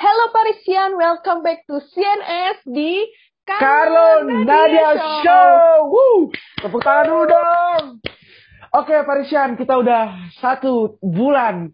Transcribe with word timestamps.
Hello 0.00 0.32
Parisian, 0.32 0.96
welcome 0.96 1.44
back 1.44 1.68
to 1.68 1.76
CNS 1.92 2.64
di 2.64 3.04
Carlo 3.44 4.24
Nadia 4.24 4.96
Show. 5.20 5.52
Woo! 5.92 6.32
Tepuk 6.60 6.80
tangan 6.80 7.06
dulu 7.12 7.24
dong. 7.28 7.84
Oke 8.72 8.96
Parisian, 9.04 9.58
kita 9.60 9.76
udah 9.76 10.32
satu 10.40 10.96
bulan 11.04 11.68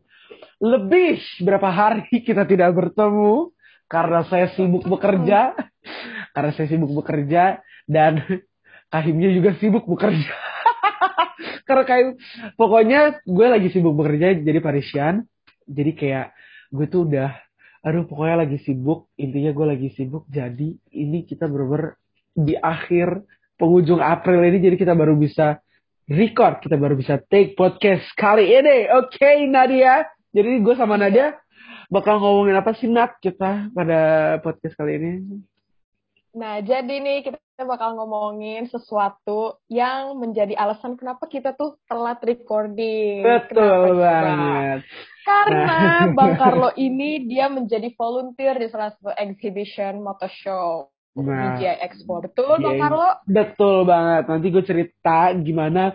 lebih 0.58 1.22
berapa 1.46 1.70
hari 1.70 2.10
kita 2.26 2.42
tidak 2.48 2.74
bertemu 2.74 3.54
karena 3.86 4.26
saya 4.26 4.50
sibuk 4.58 4.82
bekerja, 4.84 5.54
karena 6.34 6.50
saya 6.58 6.66
sibuk 6.66 6.90
bekerja 6.98 7.62
dan 7.86 8.18
Kahimnya 8.88 9.28
juga 9.36 9.52
sibuk 9.60 9.84
bekerja. 9.84 10.32
karena 11.68 11.84
kayak 11.84 12.06
pokoknya 12.56 13.20
gue 13.28 13.46
lagi 13.46 13.68
sibuk 13.68 13.92
bekerja 13.92 14.40
jadi 14.40 14.64
Parisian, 14.64 15.28
jadi 15.68 15.92
kayak 15.92 16.26
gue 16.72 16.88
tuh 16.88 17.04
udah 17.04 17.47
aduh 17.82 18.04
pokoknya 18.06 18.46
lagi 18.46 18.58
sibuk. 18.62 19.10
Intinya 19.18 19.50
gue 19.54 19.66
lagi 19.66 19.88
sibuk. 19.94 20.24
Jadi 20.30 20.74
ini 20.94 21.24
kita 21.24 21.46
bener 21.46 21.98
di 22.34 22.54
akhir 22.54 23.26
penghujung 23.58 23.98
April 23.98 24.46
ini 24.46 24.62
jadi 24.62 24.76
kita 24.78 24.94
baru 24.94 25.18
bisa 25.18 25.58
record. 26.06 26.62
Kita 26.62 26.76
baru 26.78 26.94
bisa 26.94 27.18
take 27.30 27.58
podcast 27.58 28.06
kali 28.14 28.50
ini. 28.50 28.88
Oke 28.94 29.18
okay, 29.18 29.46
Nadia. 29.46 30.06
Jadi 30.30 30.62
gue 30.62 30.74
sama 30.76 30.94
Nadia 30.94 31.34
bakal 31.88 32.20
ngomongin 32.20 32.56
apa 32.56 32.76
sih 32.76 32.88
Nat? 32.88 33.16
Kita 33.18 33.72
pada 33.72 34.00
podcast 34.44 34.76
kali 34.76 34.92
ini 35.00 35.12
Nah, 36.38 36.62
jadi 36.62 37.02
nih 37.02 37.26
kita 37.26 37.66
bakal 37.66 37.98
ngomongin 37.98 38.70
sesuatu 38.70 39.58
yang 39.66 40.14
menjadi 40.22 40.54
alasan 40.54 40.94
kenapa 40.94 41.26
kita 41.26 41.50
tuh 41.58 41.74
telat 41.90 42.22
recording. 42.22 43.26
Betul 43.26 43.98
banget. 43.98 44.86
Karena 45.26 45.66
nah. 45.66 46.02
Bang 46.16 46.38
Carlo 46.38 46.70
ini 46.86 47.26
dia 47.26 47.50
menjadi 47.50 47.90
volunteer 47.98 48.54
di 48.54 48.70
salah 48.70 48.94
satu 48.94 49.10
exhibition 49.18 49.98
motor 49.98 50.30
show. 50.30 50.94
Nah, 51.18 51.58
DJI 51.58 51.82
Expo. 51.82 52.22
Betul, 52.22 52.62
Bang 52.62 52.78
Carlo? 52.78 53.10
Betul 53.26 53.82
banget. 53.82 54.30
Nanti 54.30 54.46
gue 54.54 54.62
cerita 54.62 55.34
gimana 55.34 55.90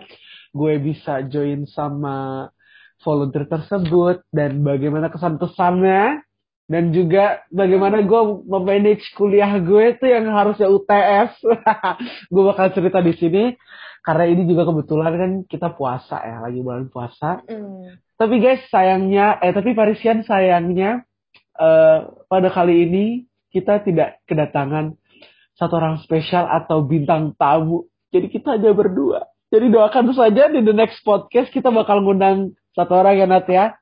gue 0.52 0.74
bisa 0.76 1.24
join 1.24 1.64
sama 1.64 2.52
volunteer 3.00 3.48
tersebut 3.48 4.20
dan 4.28 4.60
bagaimana 4.60 5.08
kesan-kesannya 5.08 6.23
dan 6.64 6.96
juga 6.96 7.44
bagaimana 7.52 8.00
gue 8.00 8.20
memanage 8.48 9.04
kuliah 9.12 9.52
gue 9.60 9.96
itu 9.96 10.04
yang 10.08 10.24
harusnya 10.32 10.72
UTS. 10.72 11.36
gue 12.32 12.42
bakal 12.44 12.72
cerita 12.72 13.04
di 13.04 13.12
sini 13.20 13.44
karena 14.04 14.24
ini 14.28 14.48
juga 14.48 14.68
kebetulan 14.68 15.12
kan 15.16 15.30
kita 15.48 15.72
puasa 15.76 16.20
ya, 16.24 16.40
lagi 16.40 16.60
bulan 16.60 16.88
puasa. 16.88 17.44
Mm. 17.44 18.00
Tapi 18.16 18.34
guys, 18.40 18.64
sayangnya 18.68 19.40
eh 19.44 19.52
tapi 19.52 19.76
Parisian 19.76 20.24
sayangnya 20.24 21.04
uh, 21.56 22.12
pada 22.28 22.48
kali 22.48 22.88
ini 22.88 23.04
kita 23.52 23.84
tidak 23.84 24.20
kedatangan 24.24 24.96
satu 25.56 25.78
orang 25.78 26.00
spesial 26.00 26.48
atau 26.48 26.84
bintang 26.84 27.36
tamu. 27.36 27.88
Jadi 28.08 28.26
kita 28.32 28.56
aja 28.56 28.70
berdua. 28.72 29.28
Jadi 29.52 29.70
doakan 29.70 30.10
saja 30.16 30.50
di 30.50 30.64
the 30.64 30.74
next 30.74 31.04
podcast 31.06 31.52
kita 31.52 31.70
bakal 31.70 32.02
ngundang 32.02 32.56
satu 32.74 33.04
orang 33.04 33.20
ya 33.20 33.26
Nat 33.28 33.46
ya. 33.46 33.76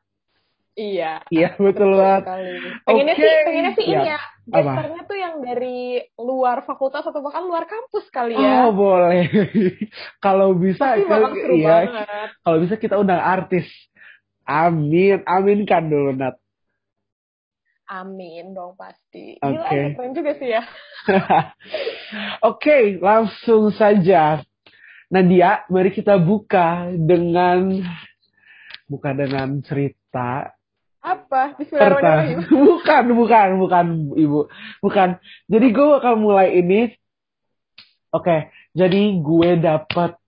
Iya. 0.72 1.20
Iya 1.28 1.50
betul 1.64 1.96
banget. 1.96 2.24
Pengennya 2.88 3.14
okay. 3.16 3.24
sih, 3.24 3.32
pengennya 3.44 3.72
sih 3.76 3.86
ya. 3.86 3.92
ini 3.92 4.08
ya. 4.08 4.20
Gesternya 4.42 5.02
tuh 5.06 5.18
yang 5.20 5.34
dari 5.38 6.02
luar 6.18 6.66
fakultas 6.66 7.06
atau 7.06 7.22
bahkan 7.22 7.46
luar 7.46 7.68
kampus 7.68 8.08
kali 8.10 8.34
ya. 8.34 8.66
Oh 8.66 8.74
boleh. 8.74 9.28
kalau 10.24 10.56
bisa, 10.56 10.98
kalau 11.06 11.30
iya. 11.54 11.86
Kalau 12.42 12.58
bisa 12.58 12.74
kita 12.80 12.98
undang 12.98 13.20
artis. 13.20 13.68
Amin, 14.42 15.22
amin 15.22 15.62
kan 15.62 15.86
dulu 15.86 16.18
Nat. 16.18 16.34
Amin 17.92 18.56
dong 18.56 18.74
pasti. 18.74 19.36
Oke. 19.38 19.60
Okay. 19.62 19.84
keren 19.94 20.16
juga 20.16 20.32
sih 20.40 20.48
ya. 20.48 20.64
Oke, 21.06 21.46
okay, 22.40 22.82
langsung 22.98 23.68
saja. 23.76 24.40
Nadia, 25.12 25.68
mari 25.68 25.92
kita 25.92 26.16
buka 26.16 26.88
dengan 26.88 27.84
buka 28.88 29.12
dengan 29.12 29.60
cerita 29.60 30.56
apa? 31.02 31.58
Bismillahirrahmanirrahim. 31.58 32.38
Bukan, 32.70 33.04
bukan, 33.18 33.48
bukan, 33.58 33.86
Ibu. 34.14 34.40
Bukan. 34.78 35.08
Jadi 35.50 35.66
gue 35.74 35.86
akan 35.98 36.16
mulai 36.22 36.62
ini. 36.62 36.94
Oke, 38.12 38.28
okay, 38.28 38.40
jadi 38.76 39.18
gue 39.24 39.50
dapat 39.58 40.20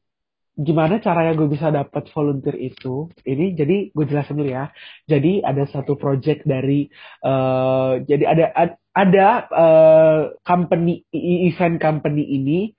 gimana 0.54 1.02
caranya 1.02 1.36
gue 1.36 1.46
bisa 1.52 1.68
dapat 1.68 2.08
volunteer 2.10 2.56
itu? 2.56 3.12
Ini 3.22 3.54
jadi 3.54 3.92
gue 3.92 4.04
jelasin 4.08 4.40
dulu 4.40 4.50
ya. 4.50 4.72
Jadi 5.04 5.44
ada 5.44 5.68
satu 5.68 5.94
project 5.94 6.48
dari 6.48 6.88
uh, 7.22 8.00
jadi 8.02 8.24
ada 8.24 8.44
ada 8.96 9.28
uh, 9.52 10.20
company 10.42 11.04
event 11.12 11.76
company 11.76 12.24
ini 12.24 12.72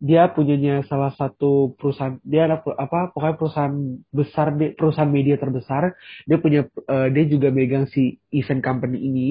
dia 0.00 0.32
punyanya 0.32 0.80
salah 0.88 1.12
satu 1.12 1.76
perusahaan 1.76 2.16
dia 2.24 2.48
ada 2.48 2.64
apa 2.64 3.12
pokoknya 3.12 3.36
perusahaan 3.36 3.76
besar 4.08 4.56
perusahaan 4.56 5.12
media 5.12 5.36
terbesar. 5.36 5.92
Dia 6.24 6.40
punya 6.40 6.64
uh, 6.88 7.12
dia 7.12 7.24
juga 7.28 7.52
megang 7.52 7.84
si 7.84 8.16
event 8.32 8.64
company 8.64 8.96
ini. 8.96 9.28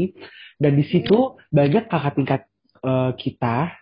Dan 0.61 0.77
di 0.77 0.85
situ 0.85 1.41
banyak 1.49 1.89
kakak 1.89 2.13
tingkat 2.13 2.41
uh, 2.85 3.17
kita 3.17 3.73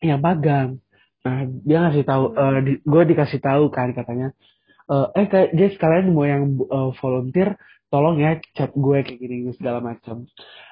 yang 0.00 0.24
magang. 0.24 0.80
Nah 1.28 1.44
dia 1.44 1.78
ngasih 1.84 2.08
tahu 2.08 2.24
uh, 2.32 2.58
di, 2.64 2.80
gue 2.80 3.02
dikasih 3.12 3.40
tahu 3.44 3.68
kan 3.68 3.92
katanya 3.92 4.32
uh, 4.88 5.12
eh 5.12 5.28
kayak 5.28 5.52
dia 5.52 5.68
sekalian 5.76 6.16
mau 6.16 6.24
yang 6.24 6.56
uh, 6.72 6.90
volunteer 6.98 7.60
tolong 7.92 8.16
ya 8.16 8.40
chat 8.56 8.72
gue 8.72 8.98
kayak 9.04 9.20
gini 9.20 9.52
segala 9.60 9.84
macam. 9.84 10.24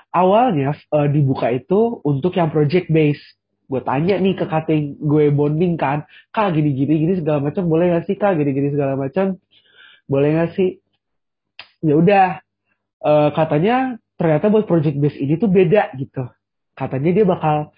Awalnya 0.09 0.73
uh, 0.97 1.05
dibuka 1.13 1.53
itu 1.53 2.01
untuk 2.01 2.33
yang 2.41 2.49
project 2.49 2.89
base 2.89 3.21
gue 3.69 3.81
tanya 3.85 4.17
nih 4.17 4.33
ke 4.33 4.49
cutting 4.49 4.97
gue 4.97 5.29
bonding 5.29 5.77
kan 5.77 6.09
kak 6.33 6.57
gini 6.57 6.73
gini 6.73 6.95
gini 7.05 7.15
segala 7.21 7.45
macam 7.45 7.69
boleh 7.69 7.93
gak 7.93 8.05
sih 8.09 8.17
kak? 8.17 8.41
Gini 8.41 8.51
gini 8.57 8.69
segala 8.73 8.97
macam. 8.97 9.37
Boleh 10.09 10.31
gak 10.41 10.57
sih? 10.57 10.81
Ya 11.85 11.95
udah 11.95 12.27
uh, 13.05 13.31
katanya 13.37 14.01
ternyata 14.19 14.51
buat 14.51 14.67
project 14.67 14.97
base 14.99 15.21
ini 15.21 15.37
tuh 15.37 15.53
beda 15.53 15.95
gitu. 16.01 16.27
Katanya 16.75 17.11
dia 17.13 17.25
bakal 17.29 17.71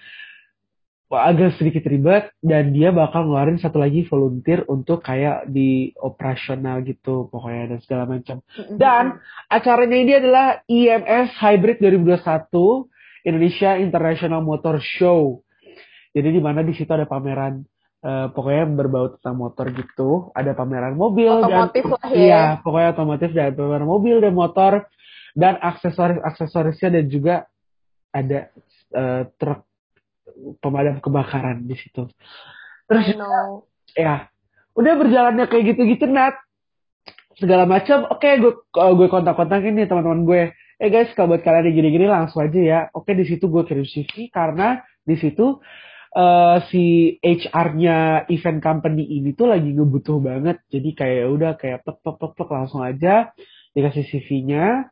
agak 1.10 1.58
sedikit 1.58 1.82
ribet 1.90 2.30
dan 2.38 2.70
dia 2.70 2.94
bakal 2.94 3.26
ngeluarin 3.26 3.58
satu 3.58 3.82
lagi 3.82 4.06
volunteer 4.06 4.62
untuk 4.70 5.02
kayak 5.02 5.50
di 5.50 5.90
operasional 5.98 6.86
gitu 6.86 7.26
pokoknya 7.26 7.74
dan 7.74 7.78
segala 7.82 8.04
macam. 8.06 8.36
Dan 8.78 9.18
acaranya 9.50 9.98
ini 9.98 10.12
adalah 10.14 10.46
IMS 10.70 11.34
Hybrid 11.34 11.82
2021 11.82 13.26
Indonesia 13.26 13.70
International 13.74 14.40
Motor 14.40 14.78
Show. 14.78 15.42
Jadi 16.10 16.28
di 16.34 16.41
mana 16.43 16.66
di 16.66 16.75
situ 16.75 16.91
ada 16.91 17.06
pameran 17.06 17.62
uh, 18.03 18.26
pokoknya 18.34 18.65
berbau 18.75 19.15
tentang 19.19 19.37
motor 19.38 19.66
gitu. 19.71 20.34
Ada 20.34 20.56
pameran 20.56 20.98
mobil 20.98 21.31
otomotif 21.31 21.84
dan 21.87 21.94
lah 21.94 22.10
ya. 22.10 22.16
iya, 22.19 22.43
pokoknya 22.60 22.88
otomotif 22.97 23.31
dan 23.31 23.54
pameran 23.54 23.88
mobil 23.88 24.16
dan 24.19 24.34
motor 24.34 24.72
dan 25.38 25.54
aksesoris-aksesorisnya 25.62 26.88
dan 26.99 27.04
juga 27.06 27.34
ada 28.10 28.50
uh, 28.99 29.22
truk 29.38 29.62
pemadam 30.59 30.99
kebakaran 30.99 31.62
di 31.62 31.78
situ. 31.78 32.10
Terus 32.91 33.15
ya, 33.94 34.26
udah 34.75 34.93
berjalannya 34.99 35.47
kayak 35.47 35.75
gitu-gitu 35.75 36.10
Nat. 36.10 36.34
Segala 37.38 37.65
macam. 37.65 38.04
Oke, 38.10 38.26
okay, 38.26 38.43
gue 38.43 38.53
gue 38.75 39.09
kontak-kontakin 39.09 39.72
nih 39.78 39.87
teman-teman 39.88 40.26
gue. 40.26 40.43
Eh 40.81 40.88
guys, 40.88 41.12
kalau 41.12 41.37
buat 41.37 41.44
kalian 41.44 41.72
yang 41.72 41.76
gini-gini 41.84 42.06
langsung 42.09 42.44
aja 42.44 42.60
ya. 42.60 42.81
Oke, 42.93 43.16
di 43.16 43.25
situ 43.25 43.49
gue 43.49 43.62
kirim 43.65 43.87
CV 43.87 44.28
karena 44.32 44.81
di 45.04 45.16
situ 45.16 45.60
uh, 46.15 46.59
si 46.71 47.16
HR-nya 47.22 48.26
event 48.31 48.60
company 48.62 49.06
ini 49.06 49.34
tuh 49.34 49.50
lagi 49.50 49.71
ngebutuh 49.71 50.19
banget. 50.19 50.62
Jadi 50.71 50.88
kayak 50.94 51.16
ya 51.22 51.26
udah 51.31 51.53
kayak 51.59 51.78
plek 51.87 51.98
plek 52.03 52.16
plek 52.19 52.32
plek 52.34 52.50
langsung 52.50 52.82
aja 52.82 53.31
dikasih 53.75 54.04
CV-nya. 54.06 54.91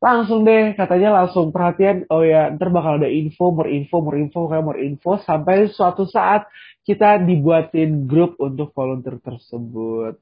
Langsung 0.00 0.48
deh 0.48 0.72
katanya 0.80 1.12
langsung 1.12 1.52
perhatian 1.52 2.08
oh 2.08 2.24
ya 2.24 2.48
ntar 2.56 2.72
bakal 2.72 2.96
ada 2.96 3.08
info, 3.12 3.52
more 3.52 3.68
info, 3.68 4.00
more 4.00 4.16
info, 4.16 4.48
kayak 4.48 4.64
more 4.64 4.80
info 4.80 5.20
sampai 5.20 5.68
suatu 5.68 6.08
saat 6.08 6.48
kita 6.88 7.20
dibuatin 7.20 8.08
grup 8.08 8.40
untuk 8.40 8.72
volunteer 8.72 9.20
tersebut. 9.20 10.16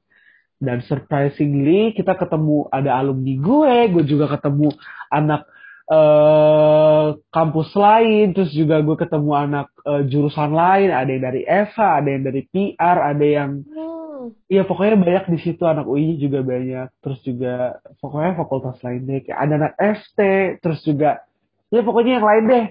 Dan 0.59 0.83
surprisingly 0.83 1.95
kita 1.95 2.19
ketemu 2.19 2.67
ada 2.67 2.99
alumni 2.99 3.35
gue, 3.39 3.75
gue 3.95 4.03
juga 4.03 4.35
ketemu 4.35 4.67
anak 5.07 5.47
uh, 5.89 7.17
kampus 7.33 7.73
lain, 7.73 8.31
terus 8.37 8.53
juga 8.53 8.79
gue 8.79 8.95
ketemu 8.95 9.31
anak 9.33 9.67
uh, 9.83 10.05
jurusan 10.05 10.53
lain, 10.53 10.93
ada 10.93 11.09
yang 11.09 11.23
dari 11.25 11.41
EVA, 11.43 11.87
ada 11.99 12.09
yang 12.09 12.23
dari 12.23 12.41
PR, 12.47 12.97
ada 13.01 13.25
yang 13.25 13.51
hmm. 13.65 13.97
Iya 14.45 14.61
hmm. 14.61 14.69
pokoknya 14.69 14.95
banyak 14.99 15.25
di 15.31 15.39
situ 15.41 15.63
anak 15.65 15.87
UI 15.89 16.19
juga 16.21 16.45
banyak, 16.45 16.87
terus 17.01 17.19
juga 17.25 17.81
pokoknya 18.03 18.37
fakultas 18.37 18.77
lain 18.85 19.07
deh, 19.07 19.19
kayak 19.25 19.39
ada 19.39 19.53
anak 19.57 19.73
FT, 19.79 20.19
terus 20.61 20.79
juga 20.85 21.23
ya 21.73 21.81
pokoknya 21.81 22.21
yang 22.21 22.27
lain 22.27 22.45
deh. 22.45 22.65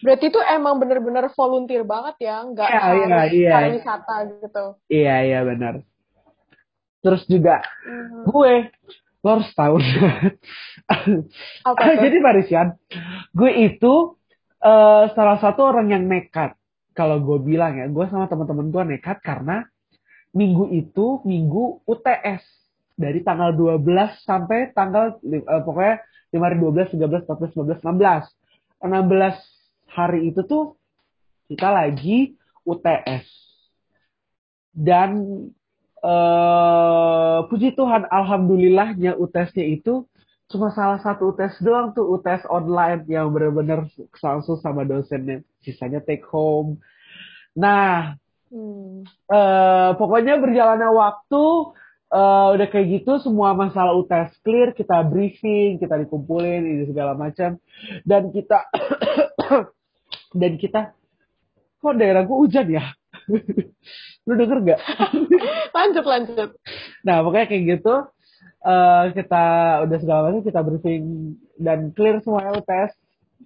Berarti 0.00 0.32
itu 0.32 0.40
emang 0.40 0.80
bener-bener 0.80 1.28
volunteer 1.36 1.84
banget 1.84 2.16
ya, 2.24 2.40
nggak 2.48 2.68
ya, 2.72 2.80
harus 2.80 3.04
iya, 3.04 3.20
iya. 3.28 3.56
wisata 3.76 4.14
gitu. 4.32 4.64
Iya 4.88 5.16
iya 5.28 5.40
benar. 5.44 5.74
Terus 7.04 7.22
juga 7.28 7.60
hmm. 7.84 8.24
gue 8.24 8.52
lo 9.20 9.28
harus 9.36 9.50
tahu 9.52 9.76
jadi 12.04 12.16
Marisian 12.24 12.68
gue 13.36 13.52
itu 13.68 14.16
uh, 14.64 15.04
salah 15.12 15.38
satu 15.40 15.68
orang 15.68 15.92
yang 15.92 16.04
nekat 16.08 16.56
kalau 16.96 17.20
gue 17.20 17.38
bilang 17.44 17.76
ya 17.76 17.86
gue 17.88 18.04
sama 18.08 18.26
teman-teman 18.26 18.72
gue 18.72 18.82
nekat 18.96 19.20
karena 19.20 19.68
minggu 20.32 20.72
itu 20.72 21.20
minggu 21.26 21.84
UTS 21.84 22.44
dari 23.00 23.24
tanggal 23.24 23.56
12 23.56 23.80
sampai 24.24 24.72
tanggal 24.76 25.16
uh, 25.24 25.62
pokoknya 25.64 26.04
5 26.30 26.38
hari 26.38 26.56
12, 26.62 26.94
13, 26.94 27.26
14, 27.26 27.58
15, 27.58 27.82
16. 27.82 28.30
16 28.80 29.36
hari 29.90 30.30
itu 30.30 30.40
tuh 30.46 30.78
kita 31.50 31.74
lagi 31.74 32.38
UTS. 32.62 33.26
Dan 34.70 35.10
uh, 36.04 37.46
puji 37.48 37.76
Tuhan, 37.76 38.08
alhamdulillahnya 38.08 39.16
UTS-nya 39.16 39.64
itu 39.64 40.04
cuma 40.50 40.74
salah 40.74 40.98
satu 40.98 41.30
UTS 41.30 41.62
doang 41.62 41.94
tuh, 41.94 42.10
UTS 42.18 42.50
online 42.50 43.06
yang 43.06 43.30
benar-benar 43.30 43.86
langsung 44.18 44.58
sama 44.58 44.82
dosennya. 44.82 45.46
Sisanya 45.62 46.02
take 46.02 46.26
home. 46.26 46.82
Nah, 47.54 48.18
hmm. 48.50 49.06
uh, 49.30 49.90
pokoknya 49.94 50.42
berjalannya 50.42 50.90
waktu, 50.90 51.44
uh, 52.10 52.46
udah 52.58 52.66
kayak 52.66 53.00
gitu 53.00 53.22
semua 53.22 53.54
masalah 53.54 53.94
UTS 53.94 54.34
clear, 54.42 54.74
kita 54.74 55.06
briefing, 55.06 55.78
kita 55.78 55.94
dikumpulin, 56.02 56.66
ini 56.66 56.84
segala 56.90 57.14
macam. 57.14 57.56
Dan 58.02 58.34
kita, 58.34 58.66
dan 60.40 60.52
kita 60.58 60.80
kok 61.80 61.96
daerah 61.96 62.26
gue 62.26 62.36
hujan 62.36 62.68
ya? 62.68 62.84
Lu 64.28 64.32
denger 64.36 64.58
gak? 64.74 64.80
lanjut, 65.76 66.04
lanjut. 66.04 66.50
Nah, 67.06 67.24
pokoknya 67.24 67.46
kayak 67.48 67.64
gitu. 67.78 67.94
Uh, 68.60 69.08
kita 69.16 69.44
udah 69.88 69.98
segala 70.04 70.20
macam 70.28 70.44
kita 70.44 70.60
briefing 70.60 71.32
dan 71.56 71.96
clear 71.96 72.20
semua 72.20 72.52
UTS 72.52 72.92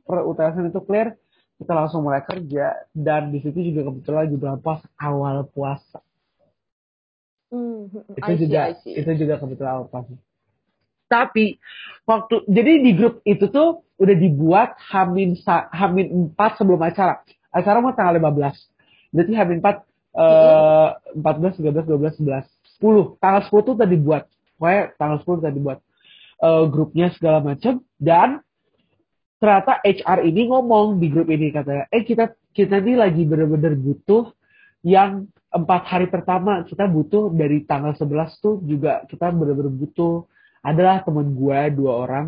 per 0.02 0.26
UTS 0.26 0.58
itu 0.58 0.82
clear 0.82 1.14
kita 1.54 1.70
langsung 1.70 2.02
mulai 2.02 2.18
kerja 2.26 2.74
dan 2.90 3.30
di 3.30 3.38
situ 3.38 3.62
juga 3.62 3.86
kebetulan 3.86 4.26
lagi 4.26 4.34
bulan 4.34 4.58
puasa 4.58 4.86
awal 4.98 5.46
puasa 5.46 6.02
mm, 7.54 8.10
itu 8.18 8.32
juga 8.42 8.74
see, 8.82 8.98
itu 8.98 9.10
juga 9.14 9.38
kebetulan 9.38 9.70
awal 9.78 9.86
puasa 9.86 10.18
tapi 11.06 11.62
waktu 12.10 12.42
jadi 12.50 12.72
di 12.82 12.90
grup 12.98 13.22
itu 13.22 13.46
tuh 13.54 13.86
udah 14.02 14.16
dibuat 14.18 14.74
hamin 14.90 15.38
hamin 15.70 16.10
empat 16.10 16.58
sebelum 16.58 16.82
acara 16.82 17.22
acara 17.54 17.78
mau 17.78 17.94
tanggal 17.94 18.18
15. 18.18 18.73
Berarti 19.14 19.32
Hamin 19.38 19.62
4 19.62 19.86
uh, 20.18 20.90
14, 21.22 21.62
13, 21.62 21.86
12, 21.86 22.18
11, 22.26 22.50
10. 22.82 23.22
Tanggal 23.22 23.42
10 23.46 23.68
tuh 23.70 23.76
tadi 23.78 23.94
buat. 23.94 24.24
Pokoknya 24.58 24.82
tanggal 24.98 25.18
10 25.22 25.46
tadi 25.46 25.58
buat 25.62 25.78
uh, 26.42 26.64
grupnya 26.66 27.14
segala 27.14 27.38
macam 27.38 27.78
dan 27.96 28.42
ternyata 29.38 29.78
HR 29.84 30.18
ini 30.24 30.48
ngomong 30.48 30.98
di 30.98 31.12
grup 31.12 31.28
ini 31.28 31.52
katanya, 31.52 31.84
eh 31.92 32.00
kita 32.00 32.32
kita 32.54 32.80
ini 32.80 32.96
lagi 32.96 33.28
bener-bener 33.28 33.76
butuh 33.76 34.32
yang 34.80 35.28
empat 35.52 35.82
hari 35.86 36.06
pertama 36.08 36.64
kita 36.64 36.88
butuh 36.88 37.30
dari 37.30 37.62
tanggal 37.62 37.92
11 37.94 38.42
tuh 38.42 38.58
juga 38.66 39.04
kita 39.06 39.30
bener-bener 39.30 39.70
butuh 39.70 40.26
adalah 40.64 41.04
teman 41.04 41.30
gue 41.30 41.60
dua 41.76 41.92
orang 42.08 42.26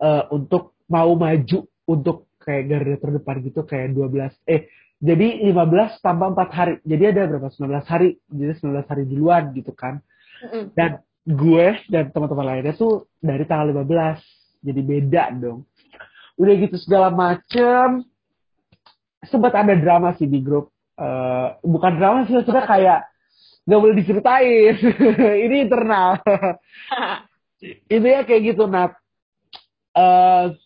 uh, 0.00 0.24
untuk 0.32 0.74
mau 0.88 1.12
maju 1.14 1.68
untuk 1.86 2.26
kayak 2.40 2.64
garda 2.66 2.96
terdepan 2.98 3.36
gitu 3.44 3.60
kayak 3.68 3.92
12 3.92 4.32
eh 4.48 4.66
jadi 5.00 5.48
15 5.48 6.04
tambah 6.04 6.36
4 6.36 6.52
hari. 6.52 6.74
Jadi 6.84 7.04
ada 7.08 7.24
berapa? 7.24 7.48
19 7.48 7.88
hari. 7.88 8.20
Jadi 8.28 8.52
19 8.60 8.84
hari 8.84 9.02
duluan 9.08 9.42
gitu 9.56 9.72
kan. 9.72 10.04
Mm-hmm. 10.40 10.72
dan 10.72 11.04
gue 11.28 11.66
dan 11.92 12.08
teman-teman 12.16 12.48
lainnya 12.48 12.72
tuh 12.72 13.04
dari 13.20 13.44
tanggal 13.44 13.76
15 13.76 14.64
jadi 14.64 14.80
beda 14.80 15.24
dong. 15.36 15.68
Udah 16.40 16.54
gitu 16.56 16.80
segala 16.80 17.12
macem. 17.12 18.08
Sempat 19.28 19.52
ada 19.52 19.76
drama 19.76 20.16
sih 20.16 20.24
di 20.24 20.40
grup. 20.40 20.72
Uh, 20.96 21.56
bukan 21.60 21.92
drama 22.00 22.24
sih 22.24 22.40
sudah 22.40 22.64
kayak 22.64 23.04
nggak 23.68 23.80
boleh 23.84 23.96
diceritain. 24.00 24.74
Ini 25.48 25.56
internal. 25.68 26.24
Itu 27.92 28.06
ya 28.08 28.24
kayak 28.24 28.56
gitu 28.56 28.64
Nat. 28.64 28.96
Uh, 29.92 30.56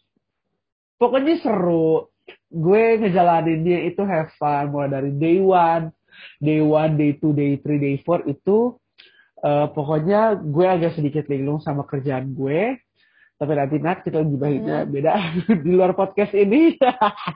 pokoknya 1.02 1.42
seru 1.42 2.13
gue 2.54 2.84
ngejalaninnya 3.02 3.90
itu 3.90 4.02
have 4.06 4.30
fun 4.38 4.70
mulai 4.70 4.94
dari 4.94 5.10
day 5.18 5.38
one 5.42 5.90
day 6.38 6.62
one 6.62 6.94
day 6.94 7.18
two 7.18 7.34
day 7.34 7.58
three 7.58 7.82
day 7.82 7.96
four 8.06 8.22
itu 8.30 8.78
uh, 9.42 9.66
pokoknya 9.74 10.38
gue 10.38 10.66
agak 10.66 10.94
sedikit 10.94 11.26
linglung 11.28 11.58
sama 11.60 11.84
kerjaan 11.84 12.32
gue. 12.32 12.78
Tapi 13.34 13.50
nanti 13.50 13.76
nak 13.82 14.06
kita 14.06 14.22
gibahinnya 14.22 14.86
hmm. 14.86 14.90
beda 14.94 15.12
di 15.66 15.70
luar 15.74 15.92
podcast 15.98 16.32
ini. 16.32 16.78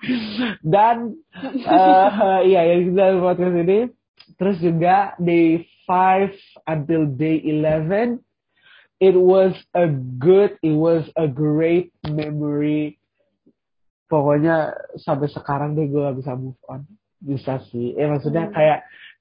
Dan 0.75 1.19
uh, 1.67 2.41
iya 2.47 2.71
yang 2.71 2.81
di 2.87 2.91
luar 2.95 3.35
podcast 3.35 3.57
ini. 3.59 3.79
Terus 4.39 4.57
juga 4.63 5.19
day 5.19 5.67
five 5.85 6.31
until 6.71 7.11
day 7.11 7.43
eleven 7.43 8.23
it 9.01 9.15
was 9.15 9.55
a 9.75 9.87
good 10.19 10.59
it 10.63 10.75
was 10.75 11.07
a 11.15 11.27
great 11.27 11.95
memory 12.07 12.98
pokoknya 14.09 14.73
sampai 14.99 15.29
sekarang 15.29 15.77
deh 15.77 15.87
gue 15.87 16.01
gak 16.01 16.19
bisa 16.19 16.33
move 16.35 16.59
on. 16.67 16.89
Bisa 17.21 17.61
sih. 17.71 17.95
Eh 17.95 18.09
maksudnya 18.09 18.49
hmm. 18.49 18.55
kayak 18.57 18.79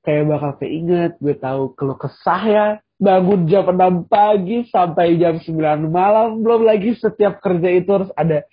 kayak 0.08 0.24
bakal 0.32 0.52
keinget 0.64 1.12
gue 1.20 1.36
tahu 1.36 1.76
keluh 1.76 2.00
kesah 2.00 2.44
ya. 2.48 2.68
Bangun 2.98 3.46
jam 3.46 3.70
6 3.70 4.10
pagi 4.10 4.66
sampai 4.74 5.22
jam 5.22 5.38
9 5.38 5.54
malam. 5.86 6.42
Belum 6.42 6.66
lagi 6.66 6.98
setiap 6.98 7.38
kerja 7.44 7.70
itu 7.70 7.90
harus 7.94 8.10
ada 8.18 8.48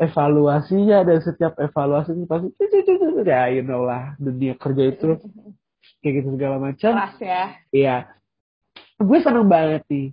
evaluasinya 0.00 1.04
dan 1.04 1.18
setiap 1.20 1.60
evaluasi 1.60 2.16
itu 2.16 2.24
pasti 2.24 2.48
ya 3.28 3.52
you 3.52 3.60
know 3.60 3.84
lah 3.84 4.16
dunia 4.16 4.56
kerja 4.56 4.96
itu. 4.96 5.20
Kayak 6.00 6.12
gitu 6.22 6.28
segala 6.38 6.56
macam. 6.62 6.92
Ya. 7.20 7.44
Iya. 7.74 7.96
Gue 8.96 9.18
seneng 9.20 9.50
banget 9.50 9.82
nih. 9.90 10.08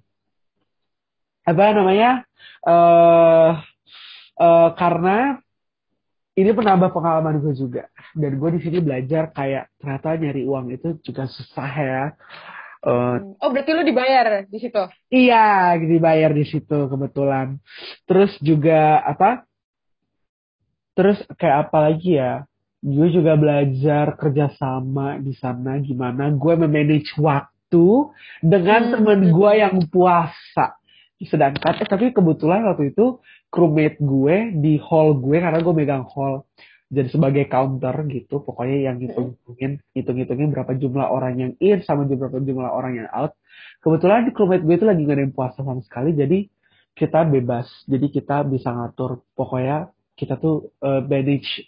Apa 1.48 1.72
namanya? 1.72 2.12
Eh 2.62 2.70
uh, 2.70 3.52
uh, 4.40 4.70
karena 4.76 5.40
ini 6.38 6.50
penambah 6.56 6.94
pengalaman 6.94 7.42
gue 7.42 7.54
juga. 7.58 7.90
Dan 8.14 8.40
gue 8.40 8.50
di 8.58 8.60
sini 8.64 8.78
belajar 8.80 9.34
kayak 9.34 9.74
ternyata 9.82 10.16
nyari 10.16 10.44
uang 10.46 10.66
itu 10.72 10.96
juga 11.02 11.26
susah 11.26 11.72
ya. 11.74 12.04
Uh, 12.80 13.36
oh 13.44 13.52
berarti 13.52 13.76
lu 13.76 13.84
dibayar 13.84 14.48
di 14.48 14.56
situ? 14.56 14.80
iya 15.12 15.76
dibayar 15.76 16.32
di 16.32 16.48
situ 16.48 16.88
kebetulan. 16.88 17.60
Terus 18.08 18.32
juga 18.40 19.04
apa? 19.04 19.44
Terus 20.96 21.20
kayak 21.36 21.68
apa 21.68 21.92
lagi 21.92 22.16
ya? 22.16 22.48
Gue 22.80 23.12
juga 23.12 23.36
belajar 23.36 24.16
kerjasama 24.16 25.20
di 25.20 25.36
sana 25.36 25.76
gimana 25.84 26.32
gue 26.32 26.54
memanage 26.56 27.12
waktu 27.20 28.16
dengan 28.40 28.82
hmm. 28.88 28.92
temen 28.96 29.20
gue 29.28 29.52
yang 29.60 29.76
puasa 29.92 30.79
sedangkan 31.20 31.84
eh 31.84 31.88
tapi 31.88 32.16
kebetulan 32.16 32.64
waktu 32.64 32.96
itu 32.96 33.20
crewmate 33.52 34.00
gue 34.00 34.56
di 34.56 34.80
hall 34.80 35.20
gue 35.20 35.36
karena 35.36 35.60
gue 35.60 35.74
megang 35.76 36.08
hall 36.08 36.48
jadi 36.90 37.12
sebagai 37.12 37.46
counter 37.52 37.94
gitu 38.08 38.42
pokoknya 38.42 38.90
yang 38.90 38.98
hitung-hitungin 39.04 39.84
hitung-hitungin 39.94 40.50
berapa 40.50 40.74
jumlah 40.74 41.06
orang 41.12 41.34
yang 41.38 41.52
in 41.62 41.84
sama 41.86 42.10
berapa 42.10 42.42
jumlah 42.42 42.72
orang 42.72 43.04
yang 43.06 43.10
out. 43.14 43.38
Kebetulan 43.84 44.32
crewmate 44.34 44.66
gue 44.66 44.76
itu 44.80 44.88
lagi 44.88 45.06
gak 45.06 45.16
ada 45.20 45.24
yang 45.28 45.36
puasa 45.36 45.62
sama 45.62 45.84
sekali 45.86 46.16
jadi 46.16 46.50
kita 46.98 47.30
bebas 47.30 47.70
jadi 47.86 48.08
kita 48.10 48.42
bisa 48.48 48.74
ngatur 48.74 49.22
pokoknya 49.38 49.94
kita 50.18 50.40
tuh 50.42 50.74
uh, 50.82 51.04
manage 51.06 51.68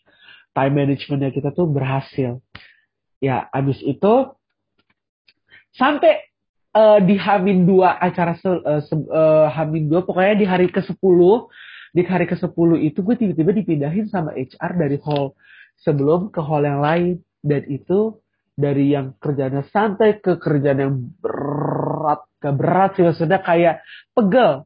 time 0.58 0.74
managementnya 0.74 1.30
kita 1.30 1.54
tuh 1.54 1.68
berhasil. 1.68 2.40
Ya 3.22 3.46
abis 3.54 3.78
itu 3.86 4.14
sampai 5.76 6.31
uh, 6.76 7.00
di 7.04 7.16
Hamin 7.20 7.68
dua 7.68 8.00
acara 8.00 8.36
se, 8.40 8.48
uh, 8.48 8.82
se, 8.84 8.94
uh, 8.96 9.48
Hamin 9.52 9.88
dua 9.92 10.04
pokoknya 10.04 10.36
di 10.36 10.46
hari 10.48 10.68
ke 10.72 10.84
sepuluh 10.84 11.52
di 11.92 12.08
hari 12.08 12.24
ke-10 12.24 12.70
itu 12.88 13.04
gue 13.04 13.16
tiba-tiba 13.20 13.52
dipindahin 13.52 14.08
sama 14.08 14.32
HR 14.32 14.72
dari 14.80 14.98
hall 15.04 15.36
sebelum 15.84 16.32
ke 16.32 16.40
hall 16.40 16.64
yang 16.64 16.80
lain. 16.80 17.20
Dan 17.44 17.68
itu 17.68 18.22
dari 18.56 18.96
yang 18.96 19.18
kerjanya 19.20 19.66
santai 19.74 20.22
ke 20.24 20.40
kerjaan 20.40 20.80
yang 20.80 20.94
berat 21.20 22.24
ke 22.40 22.50
berat 22.54 22.96
sih 22.96 23.04
maksudnya 23.04 23.44
kayak 23.44 23.84
pegel. 24.16 24.64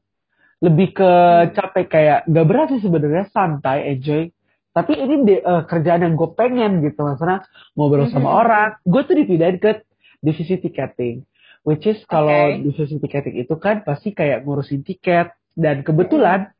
Lebih 0.61 0.87
ke 0.95 1.11
capek 1.51 1.85
kayak 1.89 2.19
gak 2.29 2.45
berat 2.47 2.67
sih 2.77 2.81
sebenarnya 2.85 3.25
santai 3.33 3.97
enjoy. 3.97 4.29
Tapi 4.75 4.93
ini 4.93 5.15
de, 5.23 5.35
uh, 5.41 5.63
kerjaan 5.65 6.05
yang 6.05 6.13
gue 6.19 6.29
pengen 6.35 6.83
gitu 6.83 6.99
maksudnya 7.01 7.41
ngobrol 7.73 8.05
sama 8.11 8.29
mm-hmm. 8.29 8.41
orang. 8.45 8.69
Gue 8.85 9.01
tuh 9.07 9.15
dipindahin 9.17 9.57
ke 9.57 9.81
divisi 10.21 10.61
tiketing 10.61 11.25
which 11.65 11.83
is 11.89 11.99
kalau 12.05 12.53
okay. 12.53 12.61
divisi 12.61 13.01
tiketing 13.01 13.41
itu 13.41 13.57
kan 13.57 13.81
pasti 13.81 14.13
kayak 14.13 14.45
ngurusin 14.45 14.85
tiket. 14.85 15.33
Dan 15.55 15.81
kebetulan 15.87 16.51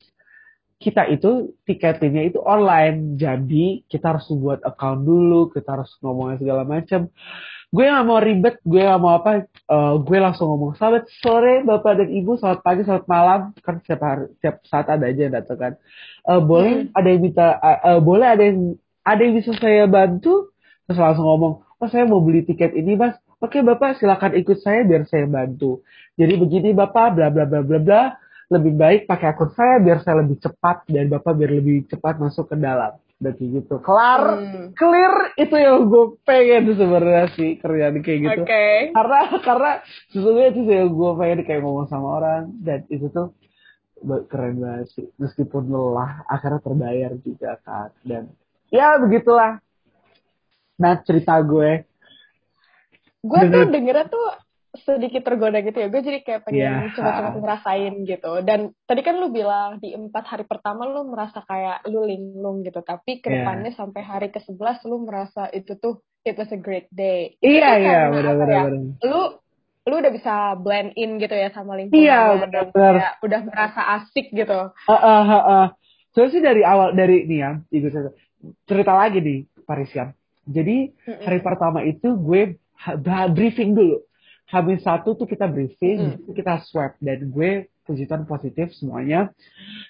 kita 0.81 1.07
itu 1.07 1.55
tiketingnya 1.63 2.33
itu 2.33 2.39
online. 2.41 3.15
Jadi 3.15 3.85
kita 3.85 4.17
harus 4.17 4.27
buat 4.33 4.65
account 4.65 5.05
dulu 5.05 5.53
kita 5.53 5.79
harus 5.79 5.93
ngomongin 6.01 6.41
segala 6.41 6.65
macam. 6.65 7.07
Gue 7.75 7.91
gak 7.91 8.07
mau 8.07 8.23
ribet 8.23 8.55
gue 8.63 8.81
gak 8.81 9.01
mau 9.03 9.19
apa 9.19 9.45
uh, 9.67 9.99
gue 9.99 10.15
langsung 10.15 10.47
ngomong 10.47 10.79
selamat 10.79 11.11
sore 11.19 11.59
bapak 11.67 11.99
dan 11.99 12.09
ibu 12.09 12.39
selamat 12.39 12.59
pagi 12.65 12.81
selamat 12.87 13.05
malam. 13.05 13.39
Kan 13.61 13.75
setiap 13.85 14.01
hari 14.01 14.25
setiap 14.39 14.55
saat 14.65 14.87
ada 14.89 15.05
aja 15.05 15.21
yang 15.27 15.35
datang 15.35 15.59
kan. 15.59 15.73
Uh, 16.25 16.41
boleh 16.41 16.89
hmm. 16.89 16.97
ada 16.97 17.07
yang 17.07 17.21
minta 17.21 17.47
uh, 17.61 17.79
uh, 17.93 17.99
boleh 18.01 18.27
ada 18.27 18.43
yang 18.47 18.79
ada 19.05 19.21
yang 19.21 19.33
bisa 19.37 19.51
saya 19.59 19.85
bantu? 19.85 20.49
Terus 20.87 20.97
langsung 20.97 21.27
ngomong 21.27 21.53
oh 21.61 21.87
saya 21.91 22.07
mau 22.07 22.23
beli 22.23 22.47
tiket 22.47 22.71
ini 22.73 22.95
mas 22.95 23.19
oke 23.45 23.57
bapak 23.61 24.01
silakan 24.01 24.33
ikut 24.41 24.57
saya 24.59 24.81
biar 24.81 25.05
saya 25.05 25.29
bantu. 25.29 25.85
Jadi 26.17 26.33
begini 26.41 26.69
bapak 26.73 27.13
bla 27.13 27.29
bla 27.29 27.45
bla 27.45 27.61
bla 27.61 27.79
bla. 27.79 28.01
Lebih 28.45 28.73
baik 28.77 29.01
pakai 29.09 29.33
akun 29.33 29.49
saya 29.57 29.81
biar 29.81 30.05
saya 30.05 30.21
lebih 30.21 30.37
cepat 30.37 30.85
dan 30.85 31.09
bapak 31.09 31.33
biar 31.33 31.51
lebih 31.61 31.85
cepat 31.89 32.17
masuk 32.21 32.49
ke 32.49 32.57
dalam. 32.57 32.97
Dan 33.15 33.31
kayak 33.33 33.49
gitu. 33.63 33.75
Kelar 33.81 34.21
hmm. 34.37 34.75
clear 34.75 35.13
itu 35.39 35.55
yang 35.55 35.87
gue 35.87 36.05
pengen 36.27 36.75
sebenarnya 36.75 37.25
sih 37.33 37.57
kerjaan 37.57 38.03
kayak 38.03 38.19
gitu. 38.21 38.41
Okay. 38.43 38.91
karena 38.91 39.19
karena 39.39 39.71
sesungguhnya 40.13 40.49
itu 40.51 40.61
yang 40.67 40.91
gue 40.93 41.11
pengen 41.15 41.39
kayak 41.47 41.61
ngomong 41.63 41.87
sama 41.89 42.07
orang. 42.21 42.41
Dan 42.61 42.85
itu 42.91 43.09
tuh 43.09 43.33
keren 44.29 44.61
banget 44.61 44.87
sih. 44.93 45.07
Meskipun 45.17 45.71
lelah 45.71 46.21
akhirnya 46.29 46.61
terbayar 46.61 47.11
juga 47.23 47.57
kan 47.65 47.89
dan 48.05 48.29
ya 48.69 48.99
begitulah. 49.01 49.57
Nah 50.75 50.93
cerita 51.01 51.39
gue 51.41 51.87
gue 53.25 53.41
tuh 53.49 53.63
dengernya 53.73 54.05
tuh 54.07 54.27
sedikit 54.75 55.23
tergoda 55.23 55.63
gitu 55.63 55.77
ya. 55.79 55.87
Gue 55.87 56.01
jadi 56.03 56.19
kayak 56.21 56.41
pengen 56.45 56.61
yeah. 56.61 56.91
coba-coba 56.93 57.39
ngerasain 57.39 57.93
gitu. 58.03 58.31
Dan 58.43 58.75
tadi 58.85 59.01
kan 59.01 59.15
lu 59.17 59.31
bilang 59.31 59.79
di 59.79 59.95
empat 59.95 60.23
hari 60.27 60.43
pertama 60.43 60.85
lu 60.85 61.07
merasa 61.07 61.41
kayak 61.47 61.87
lu 61.87 62.03
linglung 62.03 62.61
gitu. 62.61 62.83
Tapi 62.83 63.23
ke 63.23 63.31
depannya 63.31 63.71
yeah. 63.71 63.79
sampai 63.79 64.01
hari 64.03 64.27
ke 64.29 64.43
sebelas 64.43 64.83
lu 64.83 65.01
merasa 65.01 65.47
itu 65.55 65.79
tuh 65.79 66.03
it 66.27 66.35
was 66.35 66.51
a 66.51 66.59
great 66.59 66.91
day. 66.91 67.39
Iya 67.39 67.69
iya. 67.79 67.99
benar-benar 68.11 68.49
ya, 68.51 68.63
lu 69.07 69.21
lu 69.85 70.01
udah 70.01 70.11
bisa 70.11 70.57
blend 70.57 70.97
in 70.97 71.21
gitu 71.21 71.37
ya 71.37 71.53
sama 71.53 71.77
lingkungan 71.77 72.01
iya 72.01 72.33
benar 72.41 72.73
benar 72.73 72.93
udah 73.21 73.41
merasa 73.45 73.81
asik 74.01 74.33
gitu. 74.33 74.73
Uh, 74.89 74.93
uh, 74.97 75.21
uh, 75.21 75.33
uh. 75.45 75.65
so 76.09 76.25
sih 76.25 76.41
dari 76.41 76.65
awal 76.65 76.97
dari 76.97 77.29
nih 77.29 77.37
ya 77.37 77.51
cerita 78.65 78.97
lagi 78.97 79.21
nih 79.21 79.45
Parisian. 79.61 80.17
Jadi 80.45 80.89
hari 81.25 81.41
pertama 81.41 81.85
itu 81.85 82.17
gue 82.17 82.57
briefing 83.33 83.73
dulu 83.73 84.01
habis 84.45 84.85
satu 84.85 85.17
tuh 85.17 85.25
kita 85.25 85.49
briefing, 85.49 86.21
hmm. 86.21 86.33
kita 86.37 86.61
swab 86.69 86.93
dan 87.01 87.33
gue 87.33 87.69
puji 87.85 88.05
Tuhan 88.05 88.29
positif 88.29 88.73
semuanya. 88.77 89.33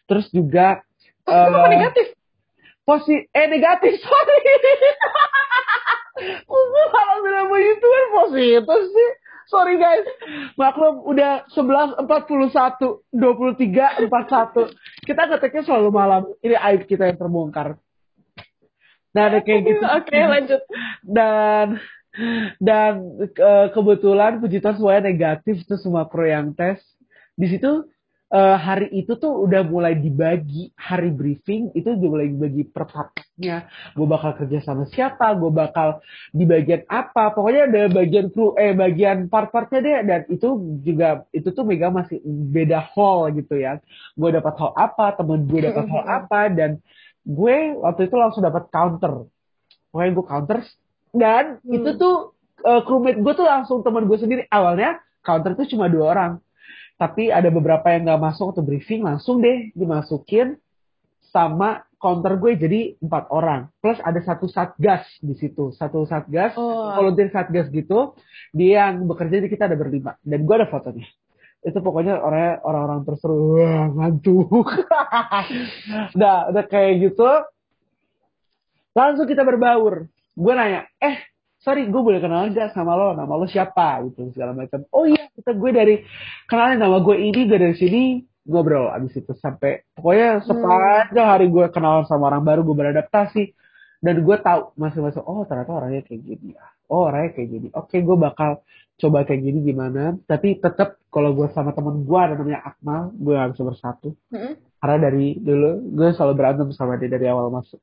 Terus 0.07 0.31
juga 0.31 0.83
positif 1.27 1.59
uh, 1.59 1.69
negatif? 1.71 2.07
Posi 2.85 3.15
eh 3.17 3.47
negatif, 3.49 3.97
sorry. 4.05 4.37
kalau 6.93 7.15
bilang 7.25 7.47
begitu 7.51 7.85
kan 7.85 8.05
positif 8.13 8.79
sih. 8.93 9.09
Sorry 9.45 9.77
guys, 9.77 10.01
maklum 10.57 11.05
udah 11.05 11.45
11, 11.53 12.01
41, 12.09 12.49
23, 13.13 14.09
41. 14.09 15.05
Kita 15.05 15.21
ngeteknya 15.29 15.61
selalu 15.69 15.89
malam. 15.93 16.25
Ini 16.41 16.57
aib 16.57 16.89
kita 16.89 17.05
yang 17.05 17.21
terbongkar. 17.21 17.77
Nah, 19.13 19.25
kayak 19.45 19.61
gitu. 19.69 19.85
Oke, 19.85 20.09
okay, 20.09 20.23
lanjut. 20.25 20.61
Dan 21.05 21.77
dan 22.60 22.91
uh, 23.39 23.67
kebetulan 23.72 24.39
puji 24.39 24.63
Tuhan 24.63 24.79
semuanya 24.79 25.03
negatif 25.12 25.63
tuh 25.67 25.79
semua 25.79 26.07
kru 26.07 26.27
yang 26.27 26.55
tes. 26.55 26.79
Di 27.36 27.51
situ 27.51 27.84
uh, 28.31 28.57
hari 28.57 28.88
itu 28.95 29.19
tuh 29.19 29.43
udah 29.43 29.67
mulai 29.67 30.00
dibagi. 30.00 30.72
Hari 30.75 31.12
briefing 31.12 31.75
itu 31.75 31.91
udah 31.91 32.10
mulai 32.10 32.27
dibagi 32.31 32.63
per 32.67 32.88
partnya. 32.88 33.67
Gue 33.93 34.07
bakal 34.07 34.39
kerja 34.39 34.63
sama 34.63 34.88
siapa 34.88 35.36
gue 35.36 35.51
bakal 35.51 36.00
di 36.31 36.48
bagian 36.48 36.88
apa. 36.88 37.36
Pokoknya 37.36 37.67
ada 37.67 37.81
bagian 37.91 38.31
kru 38.31 38.55
eh 38.55 38.72
bagian 38.72 39.27
part-partnya 39.27 39.79
deh. 39.84 39.95
Dan 40.07 40.22
itu 40.31 40.48
juga 40.81 41.27
itu 41.36 41.51
tuh 41.51 41.63
Mega 41.67 41.91
masih 41.91 42.24
beda 42.25 42.79
hall 42.95 43.31
gitu 43.36 43.60
ya. 43.60 43.84
Gue 44.15 44.31
dapat 44.31 44.53
hall 44.55 44.74
apa 44.75 45.15
temen 45.19 45.43
gue 45.45 45.60
dapat 45.67 45.86
hall 45.91 46.05
apa. 46.24 46.48
Dan 46.48 46.79
gue 47.25 47.55
waktu 47.79 48.07
itu 48.07 48.15
langsung 48.15 48.41
dapat 48.43 48.72
counter. 48.72 49.27
Pokoknya 49.91 50.12
gue 50.12 50.25
counter 50.27 50.60
dan 51.15 51.63
hmm. 51.63 51.75
itu 51.79 51.89
tuh 51.95 52.36
uh, 52.67 52.81
crewmate 52.84 53.24
gue 53.24 53.34
tuh 53.34 53.48
langsung 53.48 53.79
teman 53.81 54.03
gue 54.05 54.19
sendiri. 54.19 54.43
Awalnya 54.51 55.00
counter 55.24 55.55
itu 55.55 55.75
cuma 55.75 55.88
dua 55.88 56.12
orang. 56.12 56.31
Tapi 56.95 57.31
ada 57.31 57.48
beberapa 57.51 57.91
yang 57.91 58.07
nggak 58.07 58.22
masuk 58.22 58.55
atau 58.55 58.63
briefing 58.63 59.03
langsung 59.03 59.43
deh 59.43 59.72
dimasukin 59.75 60.60
sama 61.31 61.84
counter 62.00 62.39
gue 62.39 62.55
jadi 62.55 62.79
empat 63.00 63.31
orang. 63.31 63.72
Plus 63.79 64.00
ada 64.00 64.19
satu 64.24 64.48
satgas 64.48 65.03
di 65.19 65.36
situ. 65.36 65.72
Satu 65.75 66.03
satgas 66.07 66.55
oh. 66.55 66.95
volunteer 66.95 67.31
satgas 67.31 67.67
gitu. 67.72 68.15
Dia 68.55 68.91
yang 68.91 69.07
bekerja 69.07 69.43
di 69.43 69.48
kita 69.51 69.67
ada 69.67 69.75
berlima. 69.75 70.15
Dan 70.24 70.48
gue 70.48 70.55
ada 70.55 70.67
fotonya. 70.72 71.07
Itu 71.65 71.81
pokoknya 71.81 72.22
orang 72.22 72.62
orang-orang 72.62 73.00
terseru 73.03 73.60
wah 73.60 73.88
ngantuk. 73.91 74.67
Nah 76.19 76.48
udah 76.53 76.65
kayak 76.69 77.12
gitu. 77.12 77.27
Langsung 78.95 79.27
kita 79.27 79.43
berbaur 79.43 80.07
gue 80.35 80.53
nanya 80.53 80.85
eh 80.99 81.35
sorry 81.65 81.89
gue 81.89 81.97
boleh 81.97 82.21
kenal 82.21 82.45
gak 82.53 82.77
sama 82.77 82.93
lo? 82.93 83.17
Nama 83.17 83.33
lo 83.33 83.49
siapa? 83.49 84.05
Gitu 84.05 84.29
segala 84.37 84.53
macam. 84.53 84.85
Oh 84.93 85.09
iya 85.09 85.25
kita 85.33 85.57
gue 85.57 85.71
dari 85.73 85.95
kenalin 86.45 86.77
nama 86.77 87.01
gue 87.01 87.15
ini 87.17 87.49
gue 87.49 87.57
dari 87.57 87.75
sini. 87.75 88.03
Ngobrol 88.45 88.93
abis 88.93 89.25
itu 89.25 89.33
sampai 89.41 89.89
pokoknya 89.97 90.45
sepanjang 90.45 91.25
hmm. 91.25 91.33
hari 91.33 91.49
gue 91.49 91.65
kenalan 91.73 92.05
sama 92.05 92.29
orang 92.29 92.45
baru 92.45 92.61
gue 92.61 92.77
beradaptasi 92.77 93.57
dan 94.05 94.21
gue 94.21 94.37
tahu 94.37 94.69
masing-masing 94.77 95.25
oh 95.25 95.49
ternyata 95.49 95.73
orangnya 95.73 96.05
kayak 96.05 96.21
gini 96.21 96.53
ya. 96.53 96.65
Oh 96.85 97.09
orangnya 97.09 97.33
kayak 97.33 97.49
gini. 97.49 97.67
Oke 97.73 98.05
gue 98.05 98.17
bakal 98.21 98.61
coba 99.01 99.25
kayak 99.25 99.41
gini 99.41 99.65
gimana? 99.65 100.13
Tapi 100.29 100.61
tetap 100.61 101.01
kalau 101.09 101.33
gue 101.33 101.49
sama 101.57 101.73
temen 101.73 102.05
gue 102.05 102.19
ada 102.21 102.37
namanya 102.37 102.61
Akmal 102.69 103.09
gue 103.17 103.33
bisa 103.33 103.63
bersatu. 103.65 104.13
Mm-hmm. 104.29 104.53
Karena 104.85 105.09
dari 105.09 105.33
dulu 105.41 105.81
gue 105.97 106.13
selalu 106.13 106.33
berantem 106.37 106.69
sama 106.77 107.01
dia 107.01 107.09
dari 107.09 107.25
awal 107.25 107.49
masuk. 107.49 107.81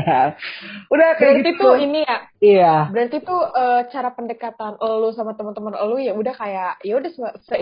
Udah 0.92 1.08
kayak 1.16 1.40
berarti 1.40 1.50
gitu. 1.56 1.64
tuh 1.64 1.74
ini 1.80 2.04
ya? 2.04 2.16
Iya. 2.44 2.74
Berarti 2.92 3.16
tuh 3.24 3.40
uh, 3.40 3.88
cara 3.88 4.12
pendekatan 4.12 4.76
lo 4.76 5.08
sama 5.16 5.32
teman-teman 5.32 5.80
lo 5.80 5.96
ya 5.96 6.12
udah 6.12 6.36
kayak 6.36 6.84
ya 6.84 7.00
udah 7.00 7.08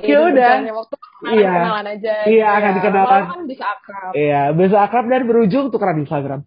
ya 0.02 0.18
udah. 0.26 0.50
waktu 0.75 0.94
iya. 1.30 1.50
kenalan 1.54 1.87
aja 1.87 2.14
iya 2.26 2.49
gitu 2.50 2.58
akan 2.58 2.66
ya. 2.66 2.76
dikenalkan. 2.82 3.22
Kan 3.30 3.42
bisa 3.46 3.64
akrab. 3.70 4.12
Iya 4.18 4.42
bisa 4.50 4.76
akrab 4.82 5.06
dan 5.06 5.22
berujung 5.30 5.70
tukeran 5.70 6.02
Instagram 6.02 6.42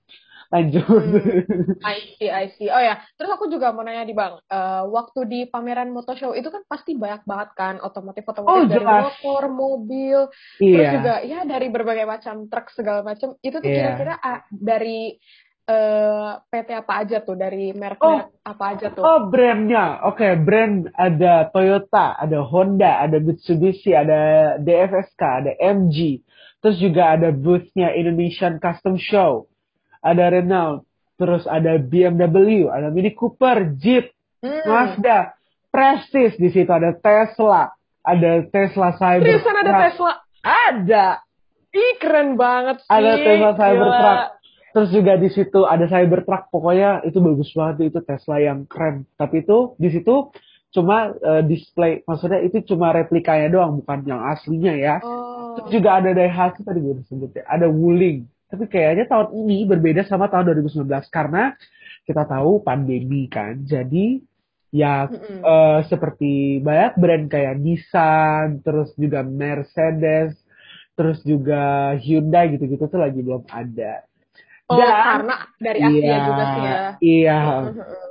lanjut. 0.55 0.87
Hmm, 0.87 1.83
I 1.83 1.97
see, 2.15 2.29
I 2.31 2.45
see. 2.55 2.67
Oh 2.71 2.79
ya, 2.79 3.03
terus 3.19 3.31
aku 3.35 3.51
juga 3.51 3.75
mau 3.75 3.83
nanya 3.83 4.07
di 4.07 4.15
bang, 4.15 4.39
uh, 4.39 4.83
waktu 4.87 5.19
di 5.27 5.39
pameran 5.51 5.91
motor 5.91 6.15
show 6.15 6.31
itu 6.31 6.47
kan 6.47 6.63
pasti 6.65 6.95
banyak 6.95 7.27
banget 7.27 7.49
kan 7.53 7.75
otomotif 7.83 8.23
otomotif 8.23 8.55
oh, 8.55 8.69
dari 8.71 8.85
motor, 8.87 9.43
mobil, 9.51 10.19
iya. 10.63 10.71
terus 10.71 10.87
juga 11.01 11.13
ya 11.27 11.39
dari 11.43 11.67
berbagai 11.67 12.07
macam 12.07 12.47
truk 12.47 12.71
segala 12.71 13.03
macam. 13.03 13.35
Itu 13.43 13.59
tuh 13.59 13.67
iya. 13.67 13.93
kira-kira 13.93 14.15
uh, 14.15 14.39
dari 14.49 15.19
uh, 15.67 16.39
eh, 16.39 16.63
PT 16.63 16.69
apa 16.71 16.93
aja 17.03 17.17
tuh, 17.21 17.35
dari 17.35 17.73
merek 17.75 18.01
oh, 18.01 18.21
apa 18.45 18.63
aja 18.77 18.87
tuh? 18.93 19.03
Oh 19.03 19.27
brandnya, 19.27 20.05
oke 20.05 20.21
okay, 20.21 20.31
brand 20.39 20.89
ada 20.95 21.49
Toyota, 21.51 22.15
ada 22.15 22.39
Honda, 22.45 23.03
ada 23.03 23.17
Mitsubishi, 23.19 23.91
ada 23.91 24.55
DFSK, 24.61 25.21
ada 25.21 25.51
MG, 25.59 26.21
terus 26.63 26.77
juga 26.79 27.17
ada 27.17 27.33
boothnya 27.33 27.91
Indonesian 27.93 28.61
Custom 28.61 28.95
Show 28.97 29.49
ada 30.05 30.29
Renault, 30.29 30.85
terus 31.17 31.49
ada 31.49 31.81
BMW, 31.81 32.69
ada 32.69 32.93
Mini 32.93 33.17
Cooper, 33.17 33.73
Jeep, 33.81 34.13
hmm. 34.45 34.69
Mazda, 34.69 35.33
Prestige 35.73 36.37
di 36.37 36.53
situ 36.53 36.69
ada 36.69 36.93
Tesla, 36.93 37.73
ada 38.05 38.45
Tesla 38.53 38.93
Cybertruck. 38.93 39.25
Seriusan 39.25 39.55
ada 39.65 39.71
Tesla? 39.81 40.13
Ada. 40.45 41.05
Ih 41.75 41.95
keren 41.99 42.37
banget 42.37 42.85
sih. 42.85 42.91
Ada 42.93 43.11
Tesla 43.17 43.51
Cybertruck. 43.57 44.19
Terus 44.75 44.89
juga 44.91 45.13
di 45.17 45.29
situ 45.33 45.59
ada 45.65 45.89
Cybertruck, 45.89 46.53
pokoknya 46.53 47.01
itu 47.03 47.17
bagus 47.19 47.49
banget 47.57 47.89
itu 47.89 47.99
Tesla 48.05 48.37
yang 48.37 48.69
keren. 48.69 49.09
Tapi 49.17 49.41
itu 49.41 49.73
di 49.81 49.89
situ 49.89 50.29
cuma 50.75 51.15
uh, 51.15 51.39
display, 51.47 52.03
maksudnya 52.03 52.43
itu 52.43 52.59
cuma 52.67 52.91
replikanya 52.91 53.47
doang, 53.47 53.79
bukan 53.79 54.03
yang 54.03 54.21
aslinya 54.21 54.75
ya. 54.75 54.95
Oh. 55.01 55.55
Terus 55.55 55.79
juga 55.79 56.03
ada 56.03 56.11
Daihatsu 56.11 56.67
tadi 56.67 56.83
gue 56.83 56.99
sebut 57.07 57.31
ya, 57.31 57.47
ada 57.47 57.71
Wuling. 57.71 58.27
Tapi 58.45 58.63
kayaknya 58.69 59.05
tahun 59.09 59.33
ini 59.45 59.65
berbeda 59.65 60.05
sama 60.05 60.29
tahun 60.29 60.53
2019 60.61 60.85
karena 61.09 61.57
kita 62.05 62.23
tahu 62.29 62.61
pandemi 62.61 63.25
kan. 63.25 63.65
Jadi 63.65 64.21
ya 64.75 65.07
mm 65.07 65.15
-hmm. 65.15 65.39
uh, 65.41 65.79
seperti 65.87 66.61
banyak 66.61 66.93
brand 66.99 67.25
kayak 67.31 67.57
Nissan, 67.57 68.61
terus 68.61 68.93
juga 68.99 69.25
Mercedes, 69.25 70.37
terus 70.95 71.19
juga 71.25 71.93
Hyundai 71.99 72.55
gitu-gitu 72.55 72.87
tuh 72.87 72.99
lagi 72.99 73.19
belum 73.19 73.47
ada. 73.51 74.05
Oh, 74.65 74.81
Dan, 74.81 74.89
karena 74.89 75.35
dari 75.61 75.79
Asia 75.85 76.01
iya, 76.01 76.17
juga 76.25 76.43
sih 76.43 76.61
ya. 76.61 76.75
Iya. 76.97 77.39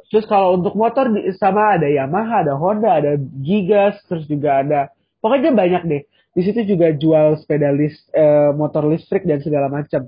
Terus 0.07 0.25
kalau 0.31 0.55
untuk 0.55 0.79
motor 0.79 1.11
sama 1.35 1.75
ada 1.75 1.91
Yamaha, 1.91 2.47
ada 2.47 2.55
Honda, 2.55 3.03
ada 3.03 3.19
Gigas, 3.19 3.99
terus 4.07 4.23
juga 4.31 4.63
ada 4.63 4.95
pokoknya 5.19 5.51
banyak 5.51 5.83
deh. 5.83 6.03
Di 6.35 6.43
situ 6.47 6.63
juga 6.63 6.95
jual 6.95 7.43
sepeda 7.43 7.75
list, 7.75 8.07
eh, 8.15 8.55
motor 8.55 8.87
listrik 8.87 9.27
dan 9.27 9.43
segala 9.43 9.67
macam. 9.67 10.07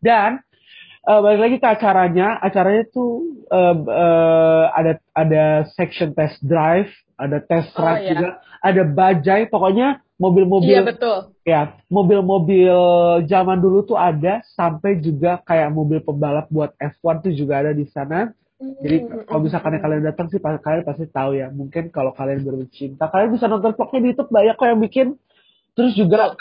Dan 0.00 0.40
uh, 1.06 1.20
balik 1.22 1.40
lagi 1.40 1.56
ke 1.60 1.66
acaranya. 1.68 2.36
Acaranya 2.40 2.84
tuh 2.92 3.44
uh, 3.48 3.76
uh, 3.76 4.64
ada 4.74 4.92
ada 5.16 5.44
section 5.76 6.12
test 6.12 6.40
drive, 6.44 6.90
ada 7.16 7.40
test 7.40 7.72
oh, 7.76 7.84
ride 7.84 8.02
iya. 8.04 8.10
juga, 8.12 8.28
ada 8.60 8.82
bajai, 8.84 9.42
pokoknya 9.48 10.04
mobil-mobil. 10.20 10.68
Iya 10.68 10.82
betul. 10.84 11.18
Ya, 11.48 11.80
mobil-mobil 11.88 12.76
zaman 13.24 13.58
dulu 13.58 13.88
tuh 13.88 13.96
ada, 13.96 14.44
sampai 14.52 15.00
juga 15.00 15.40
kayak 15.48 15.72
mobil 15.72 16.04
pembalap 16.04 16.46
buat 16.52 16.76
F1 16.76 17.24
tuh 17.24 17.32
juga 17.32 17.64
ada 17.64 17.72
di 17.72 17.88
sana. 17.88 18.30
Jadi 18.60 19.08
mm-hmm. 19.08 19.24
kalau 19.24 19.40
misalkan 19.40 19.80
kalian 19.80 20.04
datang 20.04 20.28
sih 20.28 20.36
kalian 20.36 20.84
pasti 20.84 21.08
tahu 21.08 21.32
ya. 21.32 21.48
Mungkin 21.48 21.88
kalau 21.88 22.12
kalian 22.12 22.44
bercinta, 22.44 23.08
kalian 23.08 23.32
bisa 23.32 23.48
nonton 23.48 23.72
vlognya 23.72 24.00
di 24.04 24.08
YouTube 24.12 24.28
banyak 24.28 24.54
kok 24.60 24.68
yang 24.68 24.80
bikin. 24.84 25.08
Terus 25.72 25.96
juga 25.96 26.36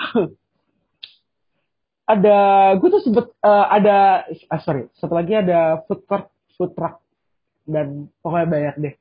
ada 2.09 2.37
gue 2.81 2.89
tuh 2.89 3.01
sempet 3.05 3.25
uh, 3.45 3.65
ada 3.69 4.25
ah, 4.49 4.61
sorry 4.65 4.89
satu 4.97 5.13
lagi 5.13 5.37
ada 5.37 5.85
food 5.85 6.01
court 6.09 6.25
food 6.57 6.73
truck 6.73 6.97
dan 7.69 8.09
pokoknya 8.25 8.47
banyak 8.49 8.75
deh 8.81 8.93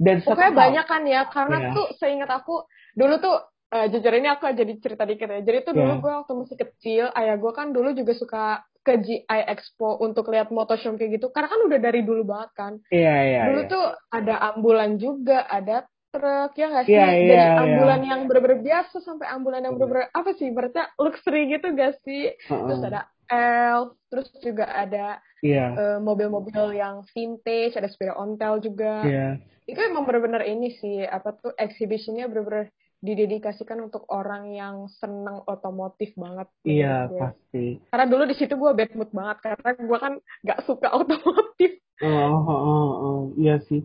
dan 0.00 0.16
pokoknya 0.24 0.54
banyak 0.56 0.86
kan 0.88 1.02
ya 1.04 1.22
karena 1.28 1.56
yeah. 1.60 1.74
tuh 1.76 1.86
seingat 2.00 2.30
aku 2.32 2.64
dulu 2.96 3.20
tuh 3.20 3.36
uh, 3.76 3.86
jujur 3.92 4.12
ini 4.16 4.32
aku 4.32 4.48
jadi 4.56 4.72
cerita 4.80 5.04
dikit 5.04 5.28
ya 5.28 5.40
jadi 5.44 5.68
tuh 5.68 5.76
dulu 5.76 5.92
yeah. 5.92 6.00
gue 6.00 6.12
waktu 6.24 6.32
masih 6.32 6.56
kecil 6.56 7.04
ayah 7.12 7.36
gue 7.36 7.52
kan 7.52 7.76
dulu 7.76 7.92
juga 7.92 8.12
suka 8.16 8.44
ke 8.80 9.02
GI 9.02 9.40
Expo 9.52 10.00
untuk 10.00 10.32
lihat 10.32 10.48
motoshow 10.48 10.96
kayak 10.96 11.20
gitu 11.20 11.28
karena 11.34 11.52
kan 11.52 11.60
udah 11.60 11.78
dari 11.82 12.00
dulu 12.08 12.24
banget 12.24 12.50
kan 12.56 12.72
iya 12.88 13.04
yeah, 13.04 13.18
iya 13.20 13.32
yeah, 13.36 13.44
dulu 13.52 13.60
yeah. 13.60 13.68
tuh 13.68 13.84
ada 14.08 14.34
ambulan 14.56 14.90
juga 14.96 15.44
ada 15.44 15.84
truk 16.16 16.52
ya 16.56 16.66
nggak 16.72 16.84
sih 16.88 16.96
yeah, 16.96 17.10
yeah, 17.12 17.28
dari 17.28 17.44
yeah, 17.44 17.60
ambulan 17.60 18.00
yeah. 18.00 18.10
yang 18.10 18.20
bener-bener 18.24 18.60
biasa 18.64 18.96
sampai 19.04 19.26
ambulan 19.28 19.60
yang 19.68 19.74
bener-bener 19.76 20.08
apa 20.16 20.30
sih 20.40 20.48
berarti 20.48 20.80
luxury 20.96 21.42
gitu 21.52 21.66
gak 21.76 22.00
sih 22.02 22.32
uh-uh. 22.48 22.64
terus 22.64 22.80
ada 22.88 23.00
elf 23.28 23.88
terus 24.08 24.28
juga 24.40 24.64
ada 24.72 25.20
yeah. 25.44 25.76
Iya. 25.76 25.76
uh, 25.76 25.98
mobil-mobil 26.00 26.72
yang 26.72 27.04
vintage 27.12 27.76
ada 27.76 27.92
sepeda 27.92 28.16
ontel 28.16 28.64
juga 28.64 29.04
yeah. 29.04 29.32
itu 29.68 29.76
emang 29.76 30.08
bener-bener 30.08 30.48
ini 30.48 30.72
sih 30.80 31.04
apa 31.04 31.36
tuh 31.36 31.52
exhibitionnya 31.60 32.24
bener-bener 32.32 32.72
didedikasikan 32.96 33.76
untuk 33.84 34.08
orang 34.08 34.56
yang 34.56 34.88
seneng 34.88 35.44
otomotif 35.44 36.16
banget. 36.16 36.48
Iya 36.64 37.12
pasti. 37.12 37.76
Karena 37.92 38.06
dulu 38.08 38.24
di 38.24 38.34
situ 38.34 38.56
gue 38.56 38.72
bad 38.72 38.90
mood 38.96 39.12
banget 39.12 39.36
karena 39.44 39.70
gue 39.76 39.98
kan 40.00 40.14
nggak 40.42 40.60
suka 40.64 40.88
otomotif. 41.04 41.76
Oh, 42.00 42.08
oh, 42.08 42.48
oh, 42.48 42.90
oh, 43.04 43.20
iya 43.36 43.60
sih 43.68 43.84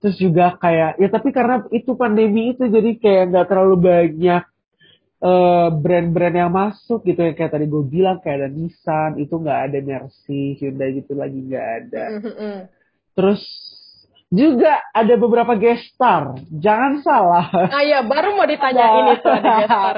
terus 0.00 0.16
juga 0.16 0.56
kayak 0.56 0.96
ya 0.96 1.08
tapi 1.12 1.28
karena 1.28 1.60
itu 1.70 1.92
pandemi 1.92 2.56
itu 2.56 2.64
jadi 2.64 2.90
kayak 2.96 3.24
nggak 3.30 3.46
terlalu 3.52 3.76
banyak 3.84 4.42
uh, 5.20 5.68
brand-brand 5.70 6.36
yang 6.36 6.52
masuk 6.52 7.04
gitu 7.04 7.20
ya. 7.20 7.32
Kayak 7.36 7.52
tadi 7.56 7.66
gue 7.68 7.84
bilang 7.84 8.18
kayak 8.24 8.36
ada 8.44 8.48
Nissan 8.48 9.20
itu 9.20 9.36
nggak 9.36 9.60
ada 9.70 9.78
Mercy 9.84 10.56
Hyundai 10.58 10.96
gitu 10.96 11.12
lagi 11.14 11.38
nggak 11.38 11.66
ada. 11.84 12.04
Mm-hmm. 12.20 12.56
terus 13.10 13.42
juga 14.30 14.78
ada 14.94 15.14
beberapa 15.18 15.58
gestar 15.58 16.38
jangan 16.48 17.02
salah. 17.02 17.50
Ah 17.50 17.82
ya 17.82 18.06
baru 18.06 18.38
mau 18.38 18.46
ditanya 18.46 18.86
ini 19.02 19.12
tuh 19.20 19.32
ada 19.34 19.50
gestar 19.60 19.96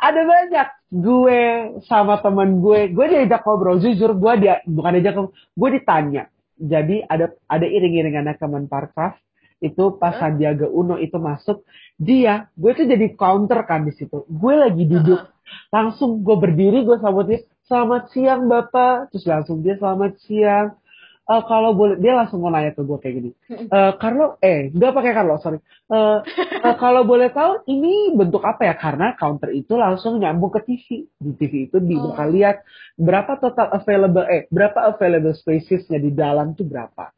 ada 0.00 0.20
banyak. 0.24 0.68
Gue 0.94 1.42
sama 1.86 2.18
temen 2.18 2.58
gue 2.58 2.90
gue 2.90 3.06
diajak 3.06 3.44
ngobrol 3.46 3.78
jujur 3.78 4.16
gue 4.16 4.32
dia 4.42 4.64
bukan 4.66 4.98
diajak 4.98 5.16
gue 5.30 5.68
ditanya. 5.78 6.26
Jadi 6.54 7.04
ada 7.04 7.34
ada 7.50 7.66
iring-iringannya 7.66 8.40
Kemenparkraf 8.40 9.20
itu 9.64 9.96
pas 9.96 10.20
Sandiaga 10.20 10.68
Uno 10.68 11.00
itu 11.00 11.16
masuk 11.16 11.64
dia 11.96 12.52
gue 12.52 12.70
tuh 12.76 12.84
jadi 12.84 13.16
counter 13.16 13.64
kan 13.64 13.88
di 13.88 13.96
situ. 13.96 14.28
Gue 14.28 14.54
lagi 14.60 14.84
duduk 14.84 15.24
langsung 15.72 16.20
gue 16.20 16.36
berdiri 16.36 16.84
gue 16.84 17.00
sambut 17.00 17.24
dia 17.24 17.40
selamat 17.64 18.12
siang 18.12 18.44
bapak. 18.44 19.08
Terus 19.08 19.24
langsung 19.24 19.64
dia 19.64 19.80
selamat 19.80 20.12
siang. 20.20 20.76
Uh, 21.24 21.40
kalau 21.48 21.72
boleh 21.72 21.96
dia 21.96 22.12
langsung 22.12 22.44
mau 22.44 22.52
nanya 22.52 22.76
ke 22.76 22.84
gue 22.84 23.00
kayak 23.00 23.14
gini 23.16 23.30
uh, 23.72 23.96
Carlo? 23.96 24.36
Eh 24.44 24.68
nggak 24.68 24.92
pakai 24.92 25.12
Carlo 25.16 25.40
sorry. 25.40 25.56
Uh, 25.88 26.20
uh, 26.60 26.76
kalau 26.84 27.08
boleh 27.08 27.32
tahu 27.32 27.64
ini 27.64 28.12
bentuk 28.12 28.44
apa 28.44 28.68
ya? 28.68 28.76
Karena 28.76 29.16
counter 29.16 29.48
itu 29.48 29.72
langsung 29.72 30.20
nyambung 30.20 30.52
ke 30.52 30.60
TV 30.68 31.08
di 31.16 31.32
TV 31.32 31.72
itu 31.72 31.80
di 31.80 31.96
oh. 31.96 32.12
lihat 32.28 32.60
berapa 33.00 33.40
total 33.40 33.72
available 33.72 34.28
eh 34.28 34.44
berapa 34.52 34.92
available 34.92 35.32
spacesnya 35.32 35.96
di 35.96 36.12
dalam 36.12 36.52
tuh 36.52 36.68
berapa 36.68 37.08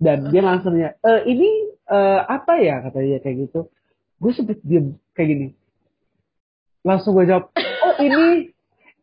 dan 0.00 0.32
dia 0.32 0.40
langsung 0.40 0.74
nanya 0.74 0.96
e, 1.04 1.10
ini 1.28 1.48
uh, 1.92 2.24
apa 2.24 2.56
ya 2.58 2.80
katanya 2.88 3.20
kayak 3.20 3.36
gitu 3.46 3.60
gue 4.20 4.32
sempet 4.32 4.58
diem 4.64 4.96
kayak 5.12 5.28
gini 5.28 5.48
langsung 6.80 7.12
gue 7.12 7.28
jawab 7.28 7.52
oh 7.56 7.94
ini 8.00 8.48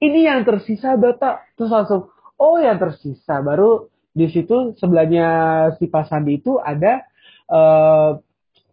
ini 0.02 0.20
yang 0.26 0.42
tersisa 0.42 0.98
bapak 0.98 1.54
terus 1.54 1.70
langsung 1.70 2.10
oh 2.42 2.58
yang 2.58 2.82
tersisa 2.82 3.46
baru 3.46 3.86
di 4.18 4.26
situ 4.34 4.74
sebelahnya 4.82 5.28
si 5.78 5.86
Pak 5.86 6.10
Sandi 6.10 6.42
itu 6.42 6.58
ada 6.58 7.06
uh, 7.54 8.18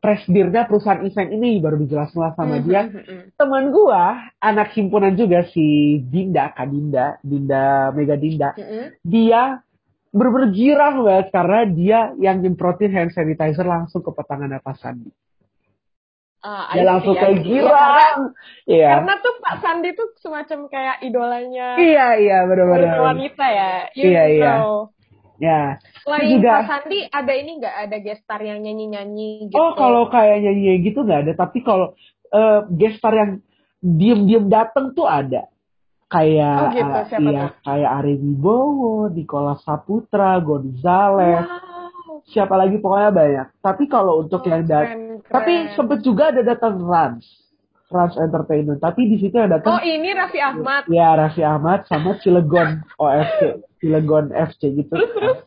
presdirnya 0.05 0.69
perusahaan 0.69 1.01
event 1.01 1.33
ini 1.33 1.65
baru 1.65 1.81
dijelasin 1.81 2.21
lah 2.21 2.37
sama 2.37 2.61
dia. 2.61 2.93
Mm-hmm. 2.93 3.41
Teman 3.41 3.73
gua 3.73 4.21
anak 4.37 4.77
himpunan 4.77 5.17
juga 5.17 5.49
si 5.49 5.97
Dinda, 6.05 6.53
Kak 6.53 6.69
Dinda, 6.69 7.17
Dinda 7.25 7.89
Mega 7.97 8.17
Dinda. 8.21 8.53
Mm-hmm. 8.53 8.85
Dia 9.01 9.63
bener-bener 10.14 10.50
girang 10.55 11.03
banget 11.03 11.27
karena 11.35 11.61
dia 11.66 11.98
yang 12.22 12.38
nyemprotin 12.38 12.94
hand 12.94 13.11
sanitizer 13.11 13.66
langsung 13.66 13.98
ke 13.98 14.14
petangan 14.14 14.62
Pak 14.62 14.79
Sandi. 14.79 15.11
Uh, 16.44 16.70
dia 16.77 16.87
langsung 16.87 17.18
kayak 17.18 17.42
girang. 17.42 18.37
Iya. 18.68 19.00
Karena 19.00 19.14
tuh 19.18 19.35
Pak 19.42 19.57
Sandi 19.59 19.90
tuh 19.98 20.09
semacam 20.22 20.59
kayak 20.70 20.96
idolanya. 21.03 21.74
Iya 21.81 22.07
iya 22.20 22.38
benar-benar. 22.46 23.00
Wanita 23.00 23.46
ya. 23.48 23.70
You 23.98 24.05
iya 24.07 24.24
iya. 24.31 24.53
Ya. 25.42 25.83
Selain 26.07 26.31
juga, 26.31 26.62
Pak 26.62 26.66
Sandi 26.70 26.98
ada 27.11 27.33
ini 27.35 27.50
nggak 27.59 27.77
ada 27.88 27.96
gestar 27.98 28.40
yang 28.44 28.62
nyanyi-nyanyi 28.62 29.50
gitu? 29.50 29.59
Oh 29.59 29.74
kalau 29.74 30.07
kayak 30.12 30.46
nyanyi 30.46 30.79
gitu 30.85 31.03
nggak 31.03 31.20
ada. 31.27 31.33
Tapi 31.35 31.59
kalau 31.66 31.96
uh, 32.31 32.62
gestar 32.70 33.18
yang 33.18 33.31
diem-diem 33.83 34.46
dateng 34.46 34.94
tuh 34.94 35.11
ada 35.11 35.50
kayak 36.11 36.59
oh 36.61 36.71
gitu, 36.73 36.99
siapa 37.11 37.31
ya, 37.31 37.47
kayak 37.62 37.90
Ari 38.03 38.14
Wibowo, 38.21 39.09
Nikola 39.11 39.57
Saputra, 39.62 40.38
Gonzales. 40.40 41.47
Wow. 41.47 41.73
Siapa 42.25 42.57
lagi 42.57 42.81
pokoknya 42.81 43.11
banyak. 43.12 43.47
Tapi 43.61 43.85
kalau 43.85 44.25
untuk 44.25 44.40
oh, 44.45 44.49
yang 44.49 44.64
datang 44.64 45.14
tapi 45.29 45.73
sempet 45.77 46.05
juga 46.05 46.33
ada 46.33 46.43
datang 46.45 46.81
Rans. 46.81 47.25
Rans 47.93 48.17
Entertainment. 48.19 48.81
Tapi 48.81 49.07
di 49.07 49.17
situ 49.21 49.37
yang 49.37 49.53
datang 49.53 49.79
Oh, 49.79 49.83
ini 49.85 50.11
Raffi 50.11 50.40
Ahmad. 50.40 50.88
Ya, 50.90 51.14
Raffi 51.14 51.45
Ahmad 51.45 51.87
sama 51.87 52.17
Cilegon 52.25 52.83
OFC, 53.03 53.62
Cilegon 53.79 54.35
FC 54.35 54.75
gitu. 54.75 54.90
Terus, 54.90 55.11
terus? 55.14 55.38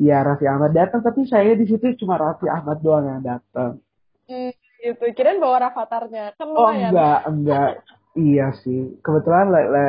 Ya, 0.00 0.24
Raffi 0.24 0.46
Ahmad 0.48 0.72
datang 0.72 1.04
tapi 1.04 1.28
saya 1.28 1.52
di 1.54 1.66
situ 1.68 1.94
cuma 2.02 2.16
Raffi 2.16 2.48
Ahmad 2.48 2.80
doang 2.80 3.04
yang 3.04 3.22
datang. 3.22 3.82
Hmm, 4.30 4.50
gitu. 4.80 5.04
Kirain 5.12 5.42
bawa 5.42 5.70
rafatarnya. 5.70 6.32
Kan 6.38 6.48
oh, 6.54 6.70
enggak, 6.72 7.20
enggak. 7.28 7.70
Iya 8.14 8.54
sih, 8.62 8.94
kebetulan 9.02 9.50
le, 9.50 9.62
le 9.74 9.88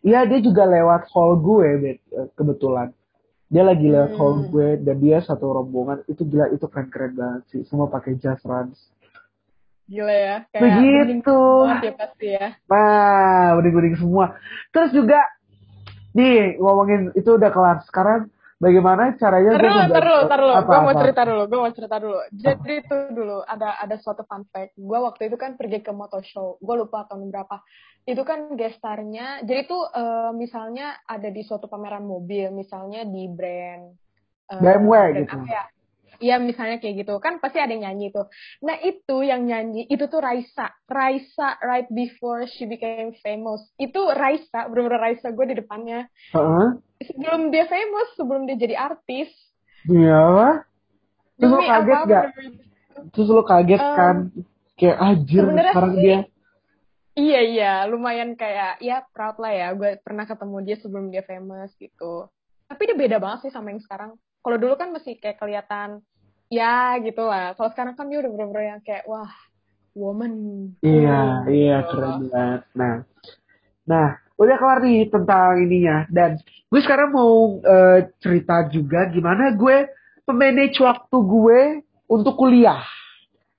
iya 0.00 0.24
dia 0.24 0.40
juga 0.40 0.64
lewat 0.64 1.12
hall 1.12 1.36
gue 1.44 1.68
eh, 1.92 2.28
kebetulan. 2.32 2.88
Dia 3.52 3.68
lagi 3.68 3.92
lewat 3.92 4.16
hmm. 4.16 4.18
hall 4.18 4.36
gue 4.48 4.68
dan 4.80 4.96
dia 4.96 5.20
satu 5.20 5.52
rombongan 5.52 6.00
itu 6.08 6.24
gila 6.24 6.48
itu 6.56 6.64
keren 6.72 6.88
keren 6.88 7.12
banget 7.12 7.42
sih, 7.52 7.60
semua 7.68 7.92
pakai 7.92 8.16
jas 8.16 8.40
rans. 8.48 8.80
Gila 9.92 10.08
ya, 10.08 10.36
kayak 10.50 10.62
begitu. 10.64 11.40
Ya 11.84 11.92
pasti 11.94 12.26
ya. 12.32 12.46
Nah, 12.64 13.60
bening-bening 13.60 13.96
semua. 14.00 14.40
Terus 14.72 14.90
juga 14.96 15.20
nih 16.16 16.56
ngomongin 16.56 17.12
itu 17.12 17.28
udah 17.36 17.50
kelar. 17.52 17.84
Sekarang 17.84 18.32
bagaimana 18.56 19.14
caranya 19.20 19.50
terus 19.56 19.88
terus 19.92 20.22
terus. 20.28 20.54
Gue 20.64 20.80
mau 20.80 20.94
cerita 20.96 21.22
dulu 21.24 21.42
gue 21.46 21.58
mau 21.60 21.72
cerita 21.72 21.96
dulu. 22.00 22.18
Jadi 22.32 22.72
itu 22.80 22.96
dulu 23.12 23.38
ada 23.44 23.80
ada 23.80 23.96
suatu 24.00 24.24
fun 24.24 24.44
fact. 24.48 24.76
Gue 24.76 24.98
waktu 25.00 25.28
itu 25.28 25.36
kan 25.36 25.54
pergi 25.60 25.84
ke 25.84 25.92
motor 25.92 26.24
show. 26.24 26.56
Gue 26.60 26.76
lupa 26.80 27.04
tahun 27.08 27.28
berapa. 27.28 27.60
Itu 28.06 28.22
kan 28.22 28.54
gestarnya 28.54 29.42
jadi 29.42 29.66
tuh 29.66 29.82
uh, 29.82 30.30
misalnya 30.32 30.98
ada 31.04 31.28
di 31.28 31.42
suatu 31.42 31.66
pameran 31.66 32.06
mobil 32.06 32.54
misalnya 32.54 33.02
di 33.02 33.26
brand 33.26 33.98
uh, 34.54 34.60
BMW 34.62 34.90
brand 34.90 35.14
gitu. 35.26 35.36
apa 35.42 35.46
ya 35.50 35.64
Iya 36.16 36.40
misalnya 36.40 36.80
kayak 36.80 37.04
gitu 37.04 37.20
kan 37.20 37.36
pasti 37.38 37.60
ada 37.60 37.72
yang 37.72 37.92
nyanyi 37.92 38.08
tuh. 38.08 38.26
Nah 38.64 38.76
itu 38.80 39.16
yang 39.20 39.44
nyanyi 39.44 39.84
itu 39.88 40.08
tuh 40.08 40.24
Raisa. 40.24 40.72
Raisa 40.88 41.60
right 41.60 41.88
before 41.92 42.48
she 42.48 42.64
became 42.64 43.12
famous. 43.20 43.60
Itu 43.76 44.08
Raisa, 44.12 44.68
bener-bener 44.72 45.00
Raisa 45.00 45.28
gue 45.32 45.46
di 45.52 45.56
depannya. 45.60 46.08
Uh-huh. 46.32 46.80
Sebelum 47.04 47.52
dia 47.52 47.68
famous, 47.68 48.08
sebelum 48.16 48.48
dia 48.48 48.56
jadi 48.56 48.76
artis. 48.80 49.28
Iya. 49.84 50.64
Terus 51.36 51.52
lo 51.52 51.62
kaget 51.62 52.00
gak? 52.08 52.24
Terus 53.12 53.28
lo 53.28 53.42
kaget 53.44 53.82
um, 53.84 53.96
kan? 53.96 54.16
Kayak 54.76 54.96
anjir 55.00 55.44
sekarang 55.44 55.92
sih, 55.96 56.00
dia. 56.04 56.18
Iya 57.16 57.40
iya, 57.48 57.72
lumayan 57.88 58.36
kayak 58.36 58.76
ya 58.84 59.04
proud 59.12 59.40
lah 59.40 59.52
ya. 59.52 59.68
Gue 59.72 59.96
pernah 60.00 60.28
ketemu 60.28 60.56
dia 60.64 60.76
sebelum 60.80 61.08
dia 61.12 61.24
famous 61.24 61.72
gitu. 61.76 62.28
Tapi 62.68 62.82
dia 62.88 62.96
beda 62.96 63.16
banget 63.22 63.48
sih 63.48 63.52
sama 63.52 63.72
yang 63.72 63.80
sekarang 63.80 64.16
kalau 64.46 64.62
dulu 64.62 64.78
kan 64.78 64.94
masih 64.94 65.18
kayak 65.18 65.42
kelihatan 65.42 66.06
ya 66.46 66.94
gitu 67.02 67.26
lah 67.26 67.58
kalau 67.58 67.74
sekarang 67.74 67.98
kan 67.98 68.06
dia 68.06 68.22
udah 68.22 68.30
bener-bener 68.30 68.78
yang 68.78 68.82
kayak 68.86 69.02
wah 69.10 69.34
woman 69.98 70.34
iya 70.86 71.42
iya 71.50 71.82
keren 71.90 72.30
banget 72.30 72.62
nah 72.70 73.02
nah 73.82 74.08
udah 74.38 74.54
kelar 74.54 74.78
nih 74.86 75.10
tentang 75.10 75.66
ininya 75.66 76.06
dan 76.14 76.38
gue 76.70 76.80
sekarang 76.86 77.10
mau 77.10 77.58
uh, 77.58 78.06
cerita 78.22 78.70
juga 78.70 79.10
gimana 79.10 79.50
gue 79.58 79.90
memanage 80.26 80.78
waktu 80.82 81.16
gue 81.16 81.60
untuk 82.10 82.34
kuliah. 82.36 82.82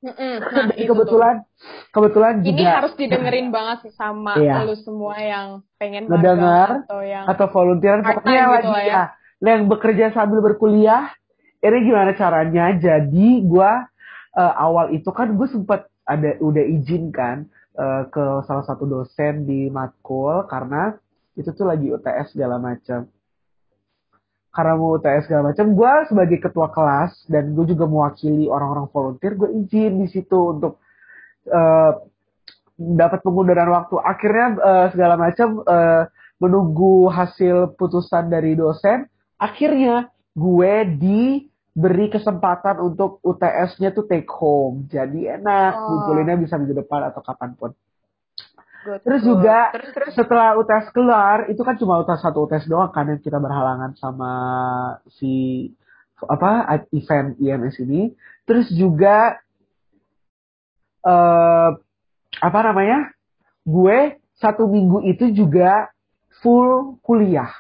Nah, 0.07 0.77
itu 0.77 0.93
kebetulan 0.93 1.41
tuh. 1.41 1.89
kebetulan 1.89 2.33
juga 2.45 2.53
ini 2.53 2.63
harus 2.69 2.93
didengerin 2.93 3.49
banget 3.49 3.89
sih 3.89 3.93
sama 3.97 4.37
iya. 4.37 4.61
lu 4.61 4.77
semua 4.77 5.17
yang 5.17 5.65
pengen 5.81 6.05
mendengar 6.05 6.85
atau 6.85 7.01
yang 7.01 7.25
atau 7.25 7.49
volunteer 7.49 8.05
pokoknya 8.05 8.43
gitu 8.45 8.53
lagi 8.53 8.77
ya. 8.77 8.93
ya 8.93 9.03
yang 9.41 9.69
bekerja 9.69 10.13
sambil 10.13 10.41
berkuliah 10.41 11.13
ini 11.61 11.89
gimana 11.89 12.13
caranya? 12.13 12.73
Jadi 12.77 13.41
gue 13.45 13.71
uh, 14.37 14.53
awal 14.57 14.93
itu 14.93 15.09
kan 15.09 15.33
gue 15.33 15.47
sempat 15.49 15.89
ada 16.05 16.37
udah 16.39 16.63
izin 16.63 17.09
kan 17.09 17.49
uh, 17.75 18.05
ke 18.07 18.23
salah 18.45 18.65
satu 18.65 18.85
dosen 18.85 19.43
di 19.49 19.67
matkul 19.73 20.45
karena 20.47 20.95
itu 21.37 21.49
tuh 21.53 21.67
lagi 21.69 21.89
UTS 21.91 22.33
segala 22.33 22.57
macam 22.57 23.09
karena 24.53 24.73
mau 24.73 24.97
UTS 24.97 25.29
segala 25.29 25.53
macam 25.53 25.65
gue 25.77 25.93
sebagai 26.09 26.37
ketua 26.41 26.73
kelas 26.73 27.29
dan 27.29 27.53
gue 27.53 27.65
juga 27.69 27.85
mewakili 27.85 28.49
orang-orang 28.49 28.89
volunteer 28.89 29.37
gue 29.37 29.49
izin 29.53 30.01
di 30.01 30.07
situ 30.09 30.57
untuk 30.57 30.81
uh, 31.49 31.93
dapat 32.77 33.19
pengunduran 33.25 33.69
waktu. 33.73 33.97
Akhirnya 34.01 34.47
uh, 34.57 34.87
segala 34.93 35.17
macam 35.17 35.61
uh, 35.65 36.05
menunggu 36.37 37.09
hasil 37.09 37.77
putusan 37.77 38.29
dari 38.29 38.53
dosen 38.53 39.09
akhirnya 39.37 40.09
gue 40.37 40.73
diberi 40.97 42.09
kesempatan 42.13 42.81
untuk 42.81 43.21
UTS-nya 43.25 43.93
tuh 43.93 44.05
take 44.05 44.29
home 44.29 44.85
jadi 44.89 45.41
enak 45.41 45.73
oh. 45.77 46.37
bisa 46.41 46.57
minggu 46.57 46.77
depan 46.77 47.09
atau 47.09 47.21
kapan 47.25 47.53
pun 47.57 47.71
Good, 48.87 49.03
terus 49.03 49.21
good. 49.25 49.29
juga 49.35 49.57
terus, 49.75 49.91
terus. 49.91 50.13
setelah 50.15 50.55
UTS 50.55 50.87
keluar 50.95 51.37
itu 51.51 51.59
kan 51.59 51.75
cuma 51.75 51.99
UTS 51.99 52.23
satu 52.23 52.47
UTS 52.47 52.71
doang 52.71 52.87
kan 52.95 53.11
yang 53.11 53.19
kita 53.19 53.35
berhalangan 53.35 53.91
sama 53.99 54.31
si 55.19 55.67
apa 56.23 56.65
event 56.95 57.35
IMS 57.37 57.77
ini. 57.83 58.15
Terus 58.47 58.71
juga 58.71 59.37
uh, 61.03 61.75
apa 62.39 62.59
namanya? 62.63 63.11
Gue 63.67 64.23
satu 64.39 64.65
minggu 64.71 65.03
itu 65.03 65.35
juga 65.35 65.91
full 66.39 66.95
kuliah. 67.03 67.51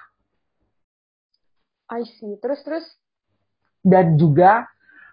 I 1.91 2.03
see. 2.19 2.35
Terus 2.43 2.59
terus 2.63 2.85
dan 3.87 4.19
juga 4.19 4.67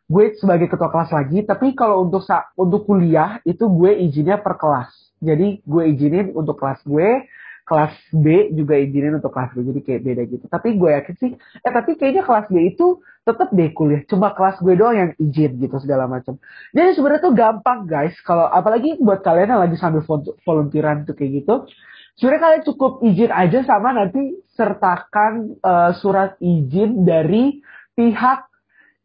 gue 0.05 0.37
sebagai 0.37 0.69
ketua 0.69 0.93
kelas 0.93 1.11
lagi, 1.15 1.47
tapi 1.49 1.73
kalau 1.73 2.05
untuk 2.05 2.27
untuk 2.61 2.85
kuliah 2.85 3.41
itu 3.49 3.65
gue 3.71 3.93
izinnya 4.05 4.37
per 4.37 4.61
kelas. 4.61 4.93
Jadi 5.25 5.65
gue 5.65 5.83
izinin 5.89 6.37
untuk 6.37 6.61
kelas 6.61 6.85
gue, 6.85 7.25
kelas 7.65 7.95
B 8.13 8.53
juga 8.53 8.77
izinin 8.77 9.17
untuk 9.17 9.33
kelas 9.33 9.57
gue. 9.57 9.65
Jadi 9.65 9.81
kayak 9.81 10.01
beda 10.05 10.23
gitu. 10.29 10.45
Tapi 10.51 10.69
gue 10.77 10.91
yakin 10.93 11.15
sih, 11.17 11.31
eh 11.39 11.73
tapi 11.73 11.97
kayaknya 11.97 12.27
kelas 12.27 12.47
B 12.53 12.57
itu 12.69 13.01
tetap 13.25 13.49
deh 13.57 13.73
kuliah. 13.73 14.05
Cuma 14.05 14.37
kelas 14.37 14.61
gue 14.61 14.75
doang 14.77 14.97
yang 14.99 15.11
izin 15.17 15.57
gitu 15.57 15.77
segala 15.81 16.05
macam. 16.05 16.37
Jadi 16.77 16.91
sebenarnya 16.93 17.23
tuh 17.25 17.33
gampang 17.33 17.89
guys. 17.89 18.13
Kalau 18.21 18.45
apalagi 18.45 19.01
buat 19.01 19.25
kalian 19.25 19.57
yang 19.57 19.63
lagi 19.65 19.81
sambil 19.81 20.05
volunteeran 20.45 21.09
tuh 21.09 21.17
kayak 21.17 21.41
gitu. 21.41 21.65
Sebenarnya 22.14 22.42
kalian 22.46 22.64
cukup 22.70 22.92
izin 23.03 23.33
aja 23.35 23.59
sama 23.66 23.90
nanti 23.90 24.38
sertakan 24.55 25.59
uh, 25.59 25.90
surat 25.98 26.38
izin 26.38 27.03
dari 27.03 27.59
pihak 27.98 28.46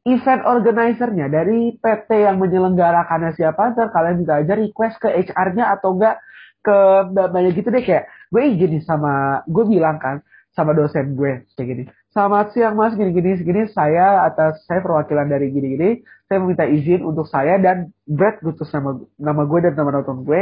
event 0.06 0.46
organizer-nya 0.46 1.26
dari 1.28 1.74
PT 1.78 2.10
yang 2.22 2.38
menyelenggarakannya 2.38 3.34
siapa 3.34 3.74
ntar 3.74 3.90
kalian 3.90 4.22
bisa 4.22 4.46
aja 4.46 4.54
request 4.54 5.02
ke 5.02 5.10
HR-nya 5.10 5.74
atau 5.74 5.98
enggak 5.98 6.22
ke 6.62 6.78
banyak 7.14 7.58
gitu 7.58 7.70
deh 7.74 7.84
kayak 7.84 8.06
gue 8.30 8.44
izin 8.46 8.84
sama 8.86 9.42
gue 9.50 9.66
bilang 9.66 9.98
kan 9.98 10.22
sama 10.54 10.78
dosen 10.78 11.18
gue 11.18 11.50
kayak 11.58 11.68
gini. 11.68 11.84
Selamat 12.10 12.52
siang 12.54 12.74
mas. 12.74 12.94
Gini 12.98 13.14
gini 13.14 13.38
segini 13.38 13.62
saya 13.74 14.26
atas 14.26 14.66
saya 14.66 14.82
perwakilan 14.82 15.30
dari 15.30 15.50
gini 15.50 15.68
gini 15.78 15.90
saya 16.30 16.38
meminta 16.42 16.66
izin 16.66 17.02
untuk 17.06 17.26
saya 17.26 17.58
dan 17.58 17.90
Brad 18.06 18.42
gutus 18.46 18.70
nama 18.70 19.02
nama 19.18 19.42
gue 19.50 19.60
dan 19.66 19.74
nama 19.74 20.06
teman 20.06 20.26
gue 20.26 20.42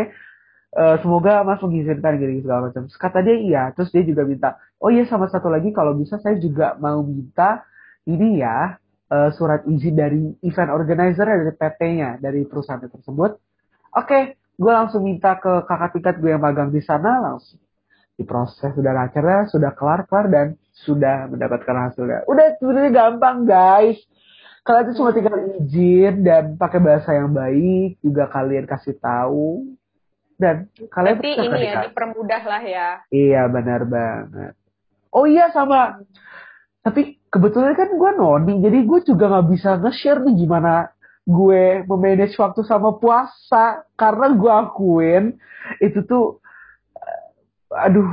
uh, 0.75 0.97
semoga 0.99 1.45
mas 1.47 1.61
mengizinkan 1.63 2.19
gini 2.19 2.43
segala 2.43 2.67
macam 2.67 2.89
kata 2.89 3.19
dia 3.23 3.35
iya 3.39 3.63
terus 3.71 3.93
dia 3.93 4.03
juga 4.03 4.27
minta 4.27 4.59
oh 4.83 4.91
iya 4.91 5.07
sama 5.07 5.31
satu 5.31 5.47
lagi 5.47 5.71
kalau 5.71 5.95
bisa 5.95 6.19
saya 6.19 6.35
juga 6.41 6.75
mau 6.81 6.99
minta 7.05 7.63
ini 8.07 8.41
ya 8.41 8.75
uh, 9.11 9.29
surat 9.35 9.63
izin 9.67 9.95
dari 9.95 10.23
event 10.43 10.71
organizer 10.71 11.27
dari 11.27 11.53
PT-nya 11.55 12.19
dari 12.19 12.43
perusahaan 12.47 12.79
tersebut. 12.79 13.31
Oke, 13.95 14.07
okay, 14.07 14.23
gue 14.59 14.71
langsung 14.71 15.03
minta 15.03 15.35
ke 15.39 15.67
kakak 15.67 15.95
tingkat 15.97 16.15
gue 16.19 16.31
yang 16.31 16.43
magang 16.43 16.71
di 16.71 16.83
sana 16.83 17.19
langsung 17.23 17.59
diproses 18.17 18.73
sudah 18.73 18.97
akhirnya 18.97 19.45
sudah 19.45 19.77
kelar 19.77 20.09
kelar 20.09 20.25
dan 20.33 20.47
sudah 20.73 21.29
mendapatkan 21.29 21.75
hasilnya. 21.89 22.25
Udah 22.25 22.57
sebenarnya 22.57 22.91
gampang 22.93 23.45
guys. 23.45 24.01
Kalian 24.65 24.83
itu 24.83 24.93
cuma 24.99 25.11
tinggal 25.15 25.37
izin 25.63 26.15
dan 26.27 26.43
pakai 26.59 26.79
bahasa 26.83 27.15
yang 27.15 27.31
baik 27.31 28.03
juga 28.03 28.27
kalian 28.27 28.67
kasih 28.67 28.99
tahu 28.99 29.63
dan 30.37 30.69
kalian 30.93 31.17
Berarti 31.17 31.31
ini 31.49 31.59
ya 31.65 31.73
dipermudah 31.89 32.41
lah 32.45 32.61
ya. 32.61 32.89
Iya 33.09 33.49
benar 33.49 33.81
banget. 33.89 34.53
Oh 35.09 35.25
iya 35.25 35.49
sama. 35.49 35.97
Tapi 36.85 37.17
kebetulan 37.33 37.73
kan 37.73 37.89
gue 37.89 38.11
noni 38.15 38.53
jadi 38.61 38.85
gue 38.85 38.99
juga 39.03 39.33
nggak 39.33 39.47
bisa 39.49 39.81
nge-share 39.81 40.23
nih 40.23 40.45
gimana 40.45 40.93
gue 41.27 41.83
memanage 41.89 42.37
waktu 42.37 42.61
sama 42.69 42.95
puasa. 43.01 43.81
Karena 43.97 44.29
gue 44.37 44.51
akuin 44.53 45.23
itu 45.81 46.05
tuh 46.05 46.37
eh, 47.01 47.81
aduh 47.89 48.07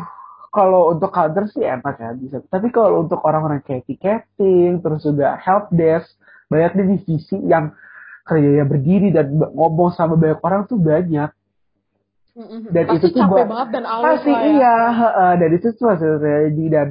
kalau 0.49 0.97
untuk 0.97 1.13
counter 1.13 1.45
sih 1.53 1.61
enak 1.61 2.01
ya 2.01 2.11
bisa. 2.17 2.41
Tapi 2.49 2.73
kalau 2.73 3.05
untuk 3.05 3.21
orang-orang 3.21 3.61
kayak 3.61 3.85
ticketing 3.85 4.81
terus 4.81 5.05
juga 5.05 5.37
help 5.45 5.69
desk 5.77 6.09
banyak 6.49 6.73
divisi 6.73 7.37
yang 7.45 7.77
kerjanya 8.25 8.65
berdiri 8.65 9.13
dan 9.13 9.37
ngomong 9.37 9.93
sama 9.93 10.17
banyak 10.17 10.41
orang 10.41 10.65
tuh 10.65 10.81
banyak 10.81 11.29
dan 12.75 12.83
pasti 12.91 12.99
itu 12.99 13.07
tuh 13.15 13.21
capek 13.23 13.47
banget 13.47 13.69
dan 13.79 13.85
pasti 13.87 14.33
ya. 14.35 14.43
iya 14.51 14.77
dan 15.39 15.51
itu 15.55 15.69
tuh 15.79 15.87
hasil 15.87 16.19
terjadi 16.19 16.65
dan 16.67 16.87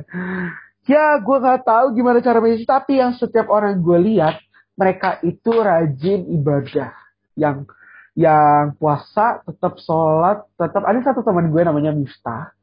ya 0.87 1.19
gue 1.19 1.37
nggak 1.39 1.67
tahu 1.67 1.85
gimana 1.99 2.23
cara 2.23 2.39
meditasi 2.39 2.67
tapi 2.67 3.03
yang 3.03 3.11
setiap 3.19 3.51
orang 3.51 3.83
gue 3.83 3.99
lihat 3.99 4.39
mereka 4.73 5.21
itu 5.21 5.51
rajin 5.53 6.25
ibadah. 6.33 6.91
Yang 7.37 7.69
yang 8.13 8.77
puasa 8.77 9.41
tetap 9.41 9.81
sholat 9.81 10.45
tetap 10.53 10.85
ada 10.85 10.99
satu 11.01 11.25
teman 11.25 11.49
gue 11.49 11.61
namanya 11.61 11.93
Miftah. 11.93 12.53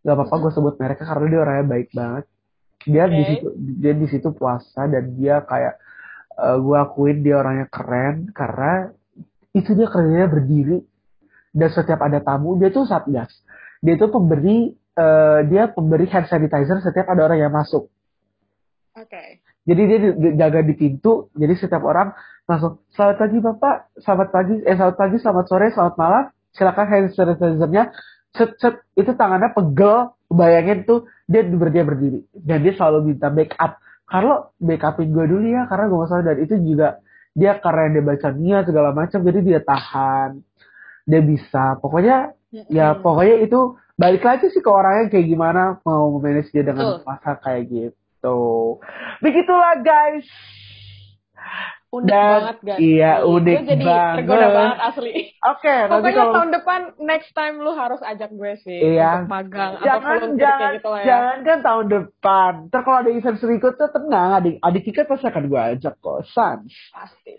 Gak 0.00 0.16
apa-apa 0.16 0.48
gue 0.48 0.52
sebut 0.56 0.74
mereka 0.80 1.04
karena 1.04 1.26
dia 1.28 1.40
orangnya 1.44 1.66
baik 1.68 1.88
banget. 1.92 2.24
Dia 2.88 3.04
okay. 3.04 3.12
di 3.12 3.22
situ 3.28 3.46
dia 3.76 3.92
di 3.92 4.06
situ 4.08 4.28
puasa 4.32 4.88
dan 4.88 5.04
dia 5.20 5.44
kayak 5.44 5.76
uh, 6.40 6.56
gue 6.56 6.76
akuin 6.80 7.20
dia 7.20 7.36
orangnya 7.36 7.68
keren 7.68 8.32
karena 8.32 8.88
itu 9.52 9.76
dia 9.76 9.88
kerjanya 9.92 10.28
berdiri 10.32 10.80
dan 11.50 11.68
setiap 11.70 12.00
ada 12.02 12.22
tamu 12.22 12.58
dia 12.58 12.70
tuh 12.70 12.86
satgas 12.86 13.30
dia 13.80 13.96
tuh 13.96 14.12
pemberi 14.12 14.76
uh, 14.96 15.40
dia 15.48 15.72
pemberi 15.72 16.06
hand 16.08 16.28
sanitizer 16.28 16.80
setiap 16.84 17.08
ada 17.08 17.26
orang 17.28 17.40
yang 17.40 17.52
masuk. 17.52 17.88
Oke. 18.96 19.08
Okay. 19.08 19.28
Jadi 19.68 19.82
dia 19.86 19.98
jaga 20.48 20.64
di 20.64 20.74
pintu, 20.74 21.28
jadi 21.36 21.52
setiap 21.52 21.84
orang 21.84 22.16
langsung 22.48 22.80
selamat 22.96 23.16
pagi 23.20 23.38
bapak, 23.38 23.76
selamat 24.02 24.28
pagi, 24.32 24.54
eh 24.64 24.74
selamat 24.74 24.96
pagi, 24.96 25.16
selamat 25.20 25.44
sore, 25.46 25.66
selamat 25.70 25.94
malam, 26.00 26.24
silakan 26.56 26.86
hand 26.88 27.08
sanitizernya. 27.12 27.84
Set, 28.30 28.50
set, 28.62 28.74
itu 28.94 29.10
tangannya 29.18 29.50
pegel, 29.52 30.14
bayangin 30.30 30.86
tuh 30.86 31.06
dia 31.26 31.42
berdiri 31.42 31.82
berdiri 31.86 32.20
dan 32.34 32.62
dia 32.62 32.72
selalu 32.74 33.14
minta 33.14 33.28
backup. 33.28 33.78
Kalau 34.10 34.50
backupin 34.58 35.14
gue 35.14 35.26
dulu 35.28 35.46
ya, 35.50 35.66
karena 35.70 35.84
gue 35.86 35.98
masalah 35.98 36.22
dan 36.26 36.38
itu 36.42 36.54
juga 36.58 36.98
dia 37.34 37.58
karena 37.62 37.94
dia 37.94 38.02
baca 38.02 38.28
niat 38.34 38.64
segala 38.66 38.90
macam, 38.90 39.18
jadi 39.22 39.38
dia 39.44 39.60
tahan, 39.62 40.42
dia 41.10 41.22
bisa. 41.26 41.76
Pokoknya 41.82 42.38
ya 42.70 42.94
pokoknya 42.98 43.46
itu 43.46 43.74
balik 44.00 44.24
lagi 44.24 44.48
sih 44.48 44.64
ke 44.64 44.70
orangnya 44.70 45.12
kayak 45.12 45.26
gimana 45.28 45.62
mau 45.84 46.08
manage 46.16 46.54
dia 46.54 46.64
dengan 46.64 47.04
masa 47.04 47.36
kayak 47.36 47.68
gitu. 47.68 48.78
Begitulah 49.20 49.82
guys. 49.84 50.24
Unik 51.90 52.06
Dan, 52.06 52.30
banget 52.38 52.58
guys. 52.62 52.78
Iya, 52.78 53.12
unik 53.26 53.56
gue 53.58 53.66
jadi 53.66 53.82
banget. 53.82 54.14
tergoda 54.22 54.48
banget 54.54 54.78
asli. 54.78 55.10
Oke, 55.10 55.66
okay, 55.66 55.80
nanti 55.90 56.10
kalau 56.14 56.32
tahun 56.38 56.50
depan 56.54 56.80
next 57.02 57.30
time 57.34 57.54
lu 57.58 57.74
harus 57.74 57.98
ajak 58.06 58.30
gue 58.30 58.52
sih 58.62 58.94
iya. 58.94 59.26
untuk 59.26 59.34
magang 59.34 59.74
jangan, 59.82 60.18
atau 60.22 60.38
jangan, 60.38 60.70
gitu 60.78 60.88
lah 60.94 61.00
ya. 61.02 61.06
Jangan 61.10 61.36
kan 61.42 61.58
tahun 61.66 61.86
depan. 61.90 62.52
Ntar 62.70 62.80
kalau 62.86 62.98
ada 63.02 63.10
event 63.10 63.38
berikutnya 63.42 63.88
tenang, 63.90 64.30
adik 64.38 64.54
adik 64.62 64.82
tiket 64.86 65.04
pasti 65.10 65.26
akan 65.26 65.44
gue 65.50 65.60
ajak 65.74 65.94
kok, 65.98 66.18
Sans. 66.30 66.70
Pasti 66.94 67.32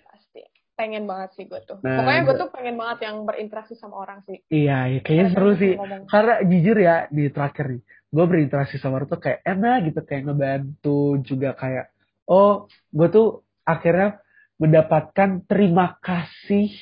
pengen 0.81 1.05
banget 1.05 1.29
sih 1.37 1.45
gue 1.45 1.61
tuh. 1.61 1.77
Nah, 1.85 2.01
Pokoknya 2.01 2.21
gue 2.25 2.35
tuh 2.41 2.49
pengen 2.49 2.75
banget 2.81 2.97
yang 3.05 3.21
berinteraksi 3.21 3.77
sama 3.77 4.01
orang 4.01 4.25
sih. 4.25 4.41
Iya, 4.49 4.89
iya 4.89 4.99
kayaknya 5.05 5.27
seru 5.37 5.53
sih. 5.53 5.77
Ngomong. 5.77 6.09
Karena 6.09 6.35
jujur 6.41 6.77
ya 6.81 6.95
di 7.13 7.29
terakhir 7.29 7.65
nih, 7.77 7.81
gue 7.85 8.25
berinteraksi 8.25 8.81
sama 8.81 8.97
orang 8.97 9.09
tuh 9.13 9.21
kayak 9.21 9.45
enak 9.45 9.77
gitu, 9.93 9.99
kayak 10.01 10.21
ngebantu 10.25 11.01
juga 11.21 11.53
kayak, 11.53 11.93
oh 12.25 12.65
gue 12.89 13.07
tuh 13.13 13.45
akhirnya 13.61 14.17
mendapatkan 14.57 15.45
terima 15.45 16.01
kasih 16.01 16.73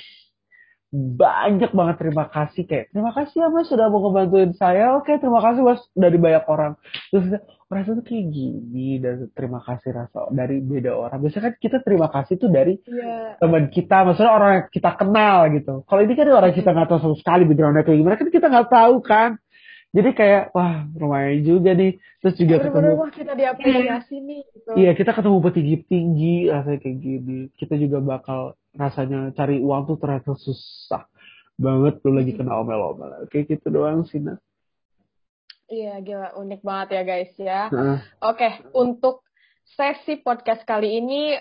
banyak 0.89 1.69
banget 1.69 1.95
terima 2.01 2.25
kasih 2.33 2.65
kayak 2.65 2.89
terima 2.89 3.13
kasih 3.13 3.45
ya 3.45 3.47
mas 3.53 3.69
sudah 3.69 3.93
mau 3.93 4.01
ngebantuin 4.09 4.57
saya. 4.57 4.97
Oke 4.97 5.21
terima 5.21 5.37
kasih 5.37 5.61
mas 5.61 5.81
dari 5.93 6.17
banyak 6.17 6.45
orang. 6.49 6.73
Terus 7.13 7.37
orang 7.69 7.81
itu 7.85 8.01
kayak 8.01 8.25
gini 8.33 8.89
dan 8.97 9.29
terima 9.37 9.61
kasih 9.61 9.93
rasa 9.93 10.33
dari 10.33 10.57
beda 10.57 10.89
orang. 10.97 11.21
Biasanya 11.21 11.45
kan 11.45 11.53
kita 11.61 11.77
terima 11.85 12.09
kasih 12.09 12.41
tuh 12.41 12.49
dari 12.49 12.81
yeah. 12.89 13.37
teman 13.37 13.69
kita 13.69 14.01
maksudnya 14.01 14.33
orang 14.33 14.51
yang 14.57 14.65
kita 14.73 14.91
kenal 14.97 15.37
gitu. 15.53 15.73
Kalau 15.85 16.01
ini 16.01 16.13
kan 16.17 16.25
orang 16.33 16.53
kita 16.57 16.69
nggak 16.73 16.89
tahu 16.89 16.99
sama 17.05 17.15
sekali 17.21 17.43
backgroundnya 17.45 17.83
kayak 17.85 17.99
gimana 18.01 18.15
kan 18.17 18.29
kita 18.33 18.47
nggak 18.49 18.69
tahu 18.73 18.95
kan 19.05 19.29
jadi 19.89 20.09
kayak 20.13 20.43
wah 20.53 20.85
lumayan 20.93 21.41
juga 21.41 21.73
nih. 21.73 21.97
Terus 22.21 22.35
juga 22.37 22.55
Bener 22.61 22.69
-bener, 22.69 22.73
ketemu 22.77 23.01
wah 23.01 23.11
kita 23.11 23.33
diapresiasi 23.33 24.15
iya. 24.15 24.27
nih 24.27 24.41
gitu. 24.53 24.71
iya 24.77 24.91
kita 24.93 25.11
ketemu 25.17 25.37
petinggi 25.41 25.75
tinggi 25.89 26.35
rasanya 26.51 26.79
kayak 26.81 26.97
gini. 27.01 27.39
Kita 27.57 27.73
juga 27.79 27.97
bakal 27.97 28.39
rasanya 28.77 29.33
cari 29.33 29.57
uang 29.57 29.81
tuh 29.89 29.97
ternyata 29.97 30.37
susah 30.37 31.09
banget 31.57 31.99
tuh 32.05 32.13
lagi 32.13 32.37
kena 32.37 32.61
omel-omel. 32.61 33.25
Kayak 33.33 33.57
gitu 33.57 33.67
doang 33.73 34.05
sih 34.05 34.21
nah 34.21 34.37
iya 35.69 36.01
gila 36.01 36.33
unik 36.33 36.61
banget 36.65 36.87
ya 36.97 37.01
guys 37.05 37.33
ya. 37.37 37.61
Nah. 37.69 38.01
oke 38.25 38.49
untuk 38.73 39.21
sesi 39.77 40.17
podcast 40.17 40.65
kali 40.65 40.97
ini 40.97 41.37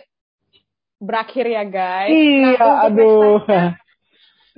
berakhir 1.01 1.49
ya 1.49 1.65
guys. 1.65 2.13
Iya 2.13 2.61
nah, 2.61 2.87
aduh. 2.87 3.41
next 3.49 3.88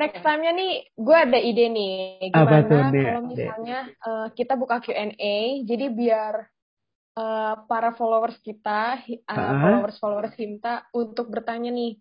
time-nya 0.09 0.53
nih 0.57 0.73
gue 0.97 1.17
ada 1.17 1.39
ide 1.39 1.67
nih 1.69 1.97
gimana 2.33 2.65
kalau 2.65 3.23
misalnya 3.29 3.79
uh, 4.01 4.27
kita 4.33 4.57
buka 4.57 4.81
Q&A 4.81 5.37
jadi 5.69 5.87
biar 5.93 6.35
uh, 7.21 7.55
para 7.69 7.93
followers 7.93 8.41
kita 8.41 9.05
uh, 9.05 9.37
uh-huh. 9.37 9.61
followers 9.61 9.97
followers 10.01 10.35
Himta 10.41 10.89
untuk 10.97 11.29
bertanya 11.29 11.69
nih 11.69 12.01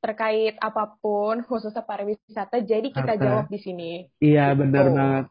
terkait 0.00 0.56
apa 0.56 0.96
pun 0.96 1.44
khususnya 1.44 1.84
pariwisata 1.84 2.64
jadi 2.64 2.88
kita 2.88 3.12
okay. 3.18 3.20
jawab 3.20 3.46
di 3.52 3.58
sini 3.60 3.92
iya 4.24 4.56
gitu. 4.56 4.64
benar 4.64 4.86
banget 4.88 5.26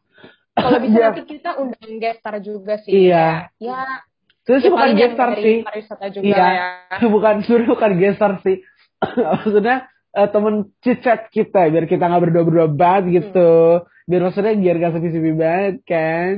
kalau 0.54 0.78
bisa 0.78 0.98
ya. 0.98 1.06
nanti 1.10 1.22
kita 1.26 1.50
undang 1.58 1.92
gestar 1.98 2.34
juga 2.38 2.78
sih 2.78 2.92
iya 2.94 3.50
ya 3.58 4.06
Terus 4.50 4.66
ya, 4.66 4.70
bukan 4.72 4.90
gestar 4.98 5.30
sih. 5.38 5.56
Pariwisata 5.62 6.06
juga 6.10 6.26
iya. 6.26 6.46
ya. 6.90 7.06
bukan 7.14 7.34
suruh 7.46 7.66
bukan 7.70 7.92
gestar 8.02 8.40
sih. 8.42 8.64
Maksudnya 9.30 9.86
uh, 10.14 10.28
temen 10.30 10.70
cicat 10.82 11.30
kita 11.30 11.70
biar 11.70 11.86
kita 11.86 12.06
nggak 12.06 12.22
berdua 12.28 12.44
berdua 12.46 12.68
banget 12.70 13.02
hmm. 13.04 13.14
gitu. 13.20 13.52
Hmm. 13.82 13.86
biar 14.10 14.20
maksudnya 14.26 14.54
biar 14.58 14.76
gak 14.82 14.92
sepi 14.98 15.08
sepi 15.14 15.32
banget 15.38 15.76
kan? 15.86 16.32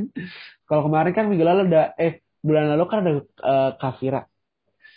Kalau 0.68 0.82
kemarin 0.88 1.12
kan 1.16 1.24
minggu 1.28 1.44
lalu 1.44 1.72
udah 1.72 1.96
eh 1.96 2.20
bulan 2.44 2.76
lalu 2.76 2.84
kan 2.84 2.98
ada 3.00 3.12
uh, 3.40 3.70
kafira. 3.80 4.28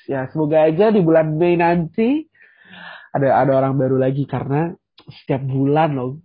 Ya 0.06 0.28
semoga 0.30 0.68
aja 0.68 0.92
di 0.92 1.00
bulan 1.00 1.40
Mei 1.40 1.56
nanti 1.56 2.28
ada 3.16 3.40
ada 3.40 3.52
orang 3.56 3.80
baru 3.80 3.96
lagi 3.96 4.28
karena 4.28 4.76
setiap 5.08 5.42
bulan 5.48 5.96
loh 5.96 6.20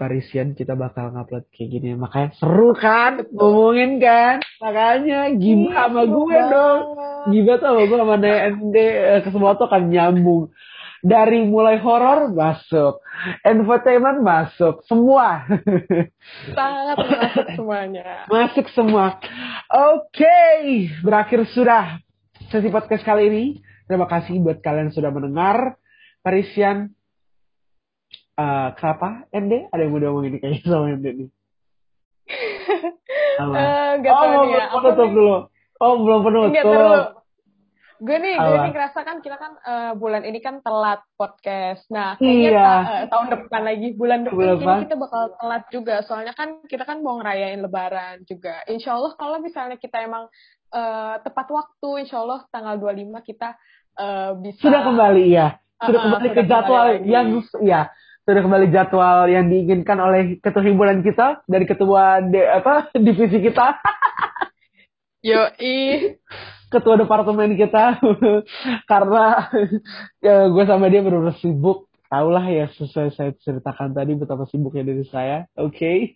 Parisian 0.00 0.56
kita 0.56 0.78
bakal 0.80 1.12
ngupload 1.12 1.44
kayak 1.52 1.68
gini. 1.76 1.92
Makanya 1.92 2.32
seru 2.40 2.72
kan 2.72 3.20
ngomongin 3.36 4.00
kan? 4.00 4.40
Makanya 4.62 5.28
gimana 5.36 5.90
sama 5.90 6.02
gue 6.08 6.38
dong. 6.48 6.80
gimana 7.28 7.60
sama 7.60 7.80
gue 7.84 7.98
sama 8.00 8.16
DND 8.16 8.76
eh, 8.80 9.20
ke 9.20 9.28
semua 9.28 9.58
tuh 9.60 9.68
kan 9.68 9.92
nyambung 9.92 10.48
dari 11.00 11.48
mulai 11.48 11.80
horor 11.80 12.28
masuk, 12.32 13.00
entertainment 13.40 14.20
masuk, 14.20 14.84
semua. 14.84 15.48
Sangat 16.56 16.96
masuk 17.00 17.46
semuanya. 17.56 18.28
Masuk 18.28 18.66
semua. 18.76 19.16
Oke, 19.68 20.20
okay. 20.20 20.92
berakhir 21.00 21.48
sudah 21.52 22.00
sesi 22.52 22.68
podcast 22.68 23.04
kali 23.04 23.32
ini. 23.32 23.44
Terima 23.88 24.06
kasih 24.06 24.38
buat 24.38 24.60
kalian 24.60 24.92
sudah 24.92 25.10
mendengar. 25.10 25.80
Parisian, 26.20 26.92
uh, 28.36 28.76
kenapa? 28.76 29.24
Ende? 29.32 29.72
Ada 29.72 29.88
yang 29.88 29.92
mau 29.96 30.00
ngomong 30.04 30.24
ini 30.28 30.36
kayaknya 30.36 30.68
sama 30.68 30.92
Ende 30.92 31.10
nih. 31.16 31.28
Uh, 33.40 33.96
gak 34.04 34.12
oh, 34.12 34.20
belum 34.20 34.48
ya. 34.52 34.64
penutup 34.68 35.10
dulu. 35.16 35.36
Oh, 35.80 35.94
belum 36.04 36.20
penutup 36.28 37.19
gue 38.00 38.16
nih 38.16 38.34
gue 38.40 38.58
nih 38.64 38.72
ngerasa 38.72 38.98
kan 39.04 39.20
kita 39.20 39.36
kan 39.36 39.52
uh, 39.60 39.92
bulan 39.92 40.24
ini 40.24 40.40
kan 40.40 40.64
telat 40.64 41.04
podcast. 41.20 41.84
Nah 41.92 42.16
kayaknya 42.16 42.50
iya. 42.50 42.64
ta 42.64 42.74
uh, 42.80 43.04
tahun 43.12 43.26
depan 43.36 43.62
lagi 43.62 43.88
bulan 43.92 44.24
depan 44.24 44.56
bulan 44.56 44.80
ini 44.80 44.84
kita 44.88 44.96
bakal 44.96 45.22
telat 45.36 45.64
juga. 45.68 45.94
Soalnya 46.08 46.32
kan 46.32 46.64
kita 46.64 46.88
kan 46.88 47.04
mau 47.04 47.20
ngerayain 47.20 47.60
lebaran 47.60 48.24
juga. 48.24 48.64
Insya 48.72 48.96
Allah 48.96 49.12
kalau 49.20 49.36
misalnya 49.44 49.76
kita 49.76 50.00
emang 50.00 50.32
uh, 50.72 51.14
tepat 51.20 51.46
waktu 51.52 52.08
insya 52.08 52.24
Allah 52.24 52.40
tanggal 52.48 52.80
25 52.80 53.20
kita 53.20 53.48
uh, 54.00 54.32
bisa 54.40 54.64
sudah 54.64 54.82
kembali 54.86 55.24
ya 55.28 55.60
sudah 55.84 56.00
uh, 56.00 56.04
kembali 56.08 56.28
sudah 56.28 56.36
ke 56.36 56.42
jadwal 56.48 56.86
kembali 56.88 57.12
yang 57.12 57.26
ya 57.60 57.80
sudah 58.24 58.42
kembali 58.46 58.66
jadwal 58.70 59.18
yang 59.28 59.46
diinginkan 59.50 59.98
oleh 60.00 60.22
ketua 60.38 60.62
himpunan 60.62 61.04
kita 61.04 61.42
dari 61.44 61.64
ketua 61.68 62.24
de, 62.24 62.40
apa 62.48 62.88
divisi 63.04 63.44
kita. 63.44 63.76
Yo 65.20 65.52
i 65.60 66.16
ketua 66.70 66.94
departemen 66.96 67.58
kita 67.58 67.98
karena 68.90 69.50
ya, 70.22 70.46
gue 70.46 70.64
sama 70.64 70.86
dia 70.86 71.02
benar 71.02 71.34
sibuk 71.42 71.90
tahulah 72.06 72.46
ya 72.46 72.66
sesuai 72.74 73.10
saya 73.14 73.30
ceritakan 73.42 73.90
tadi 73.92 74.14
betapa 74.14 74.46
sibuknya 74.46 74.86
dari 74.94 75.04
saya 75.10 75.50
oke 75.58 75.74
okay? 75.74 76.14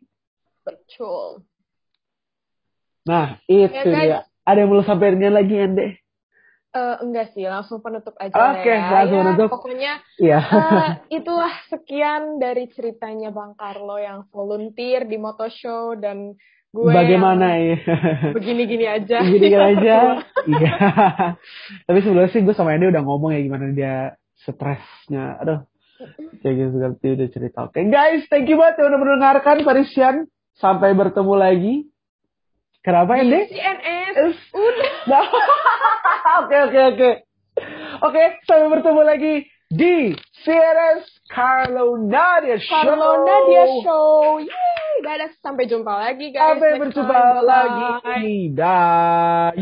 betul 0.63 1.43
nah 3.05 3.37
itu 3.51 3.69
ya, 3.69 3.83
kan? 3.83 4.05
ya 4.07 4.21
ada 4.47 4.59
yang 4.63 4.71
mau 4.71 4.87
sampaikan 4.87 5.35
lagi 5.35 5.57
Ande 5.59 5.89
Uh, 6.75 6.99
enggak 7.07 7.31
sih, 7.39 7.47
langsung 7.47 7.79
penutup 7.79 8.19
aja 8.19 8.35
Oke, 8.35 8.67
okay, 8.67 8.75
ya. 8.75 8.91
langsung 8.91 9.15
ya, 9.15 9.23
penutup. 9.31 9.49
Pokoknya 9.55 9.93
yeah. 10.19 10.43
Iya. 10.43 10.59
uh, 10.59 10.91
itulah 11.07 11.55
sekian 11.71 12.43
dari 12.43 12.67
ceritanya 12.67 13.31
Bang 13.31 13.55
Carlo 13.55 13.95
yang 13.95 14.27
volunteer 14.35 15.07
di 15.07 15.15
Moto 15.15 15.47
Show 15.47 15.95
dan 15.95 16.35
gue 16.75 16.91
bagaimana 16.91 17.55
ya? 17.55 17.79
begini-gini 18.35 18.87
aja. 18.91 19.23
Begini 19.23 19.55
aja. 19.55 19.97
Iya. 20.45 20.77
Tapi 21.89 21.99
sebenarnya 22.05 22.29
sih 22.37 22.45
gue 22.45 22.53
sama 22.53 22.77
ini 22.77 22.93
udah 22.93 23.01
ngomong 23.01 23.33
ya 23.33 23.41
gimana 23.41 23.73
dia 23.73 24.13
stresnya. 24.45 25.41
Aduh. 25.41 25.65
Kayak 26.45 26.55
gitu 26.59 26.71
seperti 26.77 27.07
udah 27.17 27.29
cerita. 27.33 27.59
Oke 27.65 27.81
okay, 27.81 27.89
guys 27.89 28.29
thank 28.29 28.45
you 28.45 28.61
banget 28.61 28.85
udah 28.85 29.01
mendengarkan 29.01 29.65
Parisian 29.65 30.29
sampai 30.59 30.93
bertemu 30.93 31.35
lagi. 31.39 31.75
Kenapa 32.85 33.17
ini 33.17 33.49
CNS 33.49 34.37
udah. 34.53 35.25
Oke 36.45 36.57
oke 36.69 36.81
oke. 36.93 37.11
Oke 38.05 38.23
sampai 38.45 38.69
bertemu 38.69 39.01
lagi 39.01 39.35
di 39.73 40.13
CNS 40.45 41.14
Carlo 41.35 41.99
Nadia 41.99 42.57
Show 42.63 42.71
Carlo 42.71 43.27
Nadia 43.27 43.65
Show 43.83 44.39
Yeay 44.39 44.75
dadah 45.05 45.31
sampai 45.43 45.69
jumpa 45.69 45.91
lagi 45.91 46.33
guys. 46.33 46.57
Sampai 46.57 46.81
berjumpa 46.81 47.45
lagi. 47.45 48.49
Dadah. 48.57 49.53